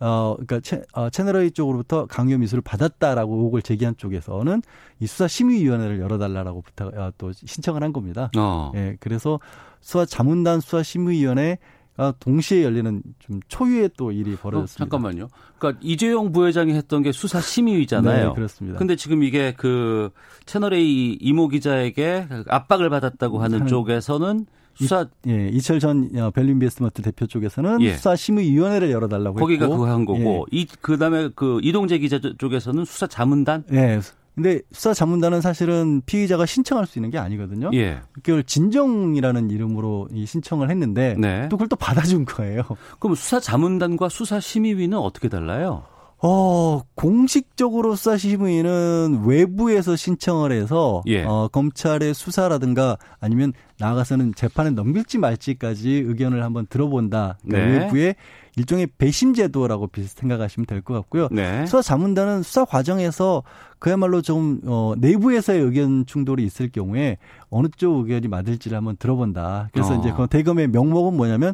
어, 0.00 0.34
그러니까 0.34 0.60
채, 0.60 0.82
어, 0.92 1.08
채널A 1.10 1.50
쪽으로부터 1.50 2.06
강요 2.06 2.38
미수를 2.38 2.62
받았다라고 2.62 3.36
의혹을 3.36 3.62
제기한 3.62 3.96
쪽에서는 3.96 4.62
이 5.00 5.06
수사 5.06 5.28
심의위원회를 5.28 6.00
열어달라라고 6.00 6.62
부탁, 6.62 6.94
어, 6.94 7.12
또 7.16 7.32
신청을 7.32 7.82
한 7.82 7.92
겁니다. 7.92 8.30
어. 8.36 8.72
예, 8.74 8.96
그래서 9.00 9.40
수사 9.80 10.04
자문단 10.04 10.60
수사 10.60 10.82
심의위원회 10.82 11.58
가 11.96 12.12
동시에 12.18 12.64
열리는 12.64 13.02
좀 13.20 13.38
초유의 13.46 13.90
또 13.96 14.10
일이 14.10 14.34
어, 14.34 14.36
벌어졌습니다. 14.42 14.82
어, 14.82 14.84
잠깐만요. 14.84 15.28
그러니까 15.58 15.80
이재용 15.80 16.32
부회장이 16.32 16.72
했던 16.72 17.02
게 17.02 17.12
수사 17.12 17.40
심의위잖아요. 17.40 18.28
네, 18.30 18.34
그렇습니다. 18.34 18.78
근데 18.80 18.96
지금 18.96 19.22
이게 19.22 19.54
그 19.56 20.10
채널 20.44 20.74
A 20.74 21.16
이모 21.20 21.46
기자에게 21.46 22.26
압박을 22.48 22.90
받았다고 22.90 23.40
하는, 23.40 23.60
하는 23.60 23.68
쪽에서는 23.68 24.46
수사 24.74 25.06
이, 25.24 25.30
예, 25.30 25.48
이철 25.48 25.80
전 25.80 26.10
어, 26.16 26.30
벨린베스먼트 26.30 27.02
대표 27.02 27.26
쪽에서는 27.26 27.80
예. 27.82 27.94
수사 27.94 28.16
심의위원회를 28.16 28.90
열어달라고 28.90 29.38
거기가 29.38 29.64
했고 29.64 29.76
거기가 29.76 29.86
그거 29.86 29.92
한 29.92 30.04
거고 30.04 30.46
예. 30.52 30.58
이 30.58 30.66
그다음에 30.66 31.30
그 31.34 31.60
이동재 31.62 31.98
기자 31.98 32.20
쪽에서는 32.38 32.84
수사 32.84 33.06
자문단. 33.06 33.64
예. 33.72 34.00
근데 34.34 34.60
수사 34.72 34.92
자문단은 34.92 35.40
사실은 35.40 36.02
피의자가 36.06 36.44
신청할 36.44 36.86
수 36.86 36.98
있는 36.98 37.10
게 37.10 37.18
아니거든요. 37.18 37.70
예. 37.74 38.00
그걸 38.14 38.42
진정이라는 38.42 39.50
이름으로 39.50 40.08
이 40.12 40.26
신청을 40.26 40.70
했는데 40.70 41.14
네. 41.18 41.48
또 41.48 41.56
그걸 41.56 41.68
또 41.68 41.76
받아준 41.76 42.24
거예요. 42.24 42.62
그럼 42.98 43.14
수사 43.14 43.38
자문단과 43.38 44.08
수사 44.08 44.40
심의위는 44.40 44.98
어떻게 44.98 45.28
달라요? 45.28 45.84
어, 46.22 46.80
공식적으로 46.94 47.96
수사 47.96 48.16
심의는 48.16 49.24
외부에서 49.26 49.94
신청을 49.96 50.52
해서 50.52 51.02
예. 51.06 51.22
어, 51.24 51.48
검찰의 51.52 52.14
수사라든가 52.14 52.96
아니면 53.20 53.52
나가서는 53.78 54.34
재판에 54.34 54.70
넘길지 54.70 55.18
말지까지 55.18 55.90
의견을 55.90 56.42
한번 56.42 56.66
들어본다. 56.66 57.38
그러니까 57.44 57.68
네. 57.70 57.84
외부의 57.84 58.14
일종의 58.56 58.86
배심 58.96 59.34
제도라고 59.34 59.88
비슷 59.88 60.16
생각하시면 60.18 60.66
될 60.66 60.80
것 60.80 60.94
같고요. 60.94 61.28
네. 61.32 61.66
수사 61.66 61.82
자문단은 61.82 62.42
수사 62.42 62.64
과정에서 62.64 63.42
그야말로 63.80 64.22
좀 64.22 64.60
어, 64.64 64.94
내부에서의 64.96 65.60
의견 65.60 66.06
충돌이 66.06 66.44
있을 66.44 66.70
경우에 66.70 67.18
어느 67.50 67.66
쪽 67.76 67.98
의견이 67.98 68.28
맞을지를 68.28 68.76
한번 68.76 68.96
들어본다. 68.96 69.70
그래서 69.72 69.94
어. 69.94 69.98
이제 69.98 70.12
그 70.16 70.26
대검의 70.28 70.68
명목은 70.68 71.16
뭐냐면 71.16 71.52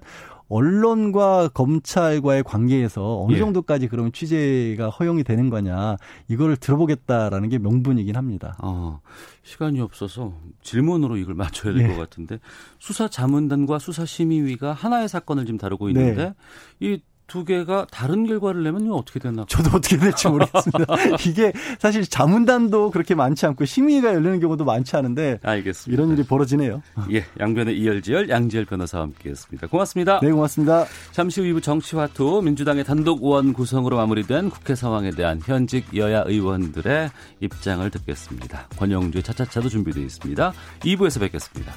언론과 0.51 1.49
검찰과의 1.55 2.43
관계에서 2.43 3.23
어느 3.23 3.35
예. 3.35 3.39
정도까지 3.39 3.87
그러면 3.89 4.13
취재가 4.13 4.91
허용이 4.91 5.23
되는 5.23 5.49
거냐 5.49 5.97
이거를 6.29 6.57
들어보겠다라는 6.57 7.49
게 7.49 7.59
명분이긴 7.59 8.17
합니다. 8.17 8.57
어, 8.61 9.01
시간이 9.45 9.81
없어서 9.81 10.35
질문으로 10.63 11.17
이걸 11.17 11.35
맞춰야 11.35 11.73
될것 11.73 11.93
네. 11.93 11.97
같은데 11.97 12.41
수사 12.81 13.09
자문단과 13.09 13.79
수사 13.79 14.05
심의위가 14.05 14.73
하나의 14.73 15.09
사건을 15.09 15.47
지금 15.47 15.57
다루고 15.57 15.89
있는데 15.89 16.35
네. 16.81 16.87
이 16.87 17.01
두 17.31 17.45
개가 17.45 17.87
다른 17.93 18.27
결과를 18.27 18.65
내면 18.65 18.91
어떻게 18.91 19.21
되나? 19.21 19.45
저도 19.47 19.77
어떻게 19.77 19.97
될지 19.97 20.27
모르겠습니다. 20.27 20.97
이게 21.25 21.53
사실 21.79 22.05
자문단도 22.05 22.91
그렇게 22.91 23.15
많지 23.15 23.47
않고 23.47 23.67
심의가 23.67 24.13
열리는 24.13 24.41
경우도 24.41 24.65
많지 24.65 24.97
않은데 24.97 25.39
알겠습니다. 25.45 25.95
이런 25.95 26.13
일이 26.13 26.27
벌어지네요. 26.27 26.83
예, 27.13 27.25
양변의 27.39 27.79
이열지열 27.79 28.29
양지열 28.31 28.65
변호사와 28.65 29.05
함께했습니다. 29.05 29.69
고맙습니다. 29.69 30.19
네, 30.21 30.33
고맙습니다. 30.33 30.87
잠시 31.13 31.41
후 31.41 31.47
2부 31.47 31.63
정치화투 31.63 32.43
민주당의 32.43 32.83
단독 32.83 33.23
의원 33.23 33.53
구성으로 33.53 33.97
마무리된 33.97 34.51
국회 34.51 34.75
상황에 34.75 35.13
대한 35.13 35.41
현직 35.47 35.97
여야 35.97 36.25
의원들의 36.27 37.11
입장을 37.43 37.89
듣겠습니다. 37.89 38.67
권영주의 38.77 39.23
차차차도 39.23 39.69
준비되어 39.69 40.03
있습니다. 40.03 40.53
2부에서 40.81 41.21
뵙겠습니다. 41.21 41.73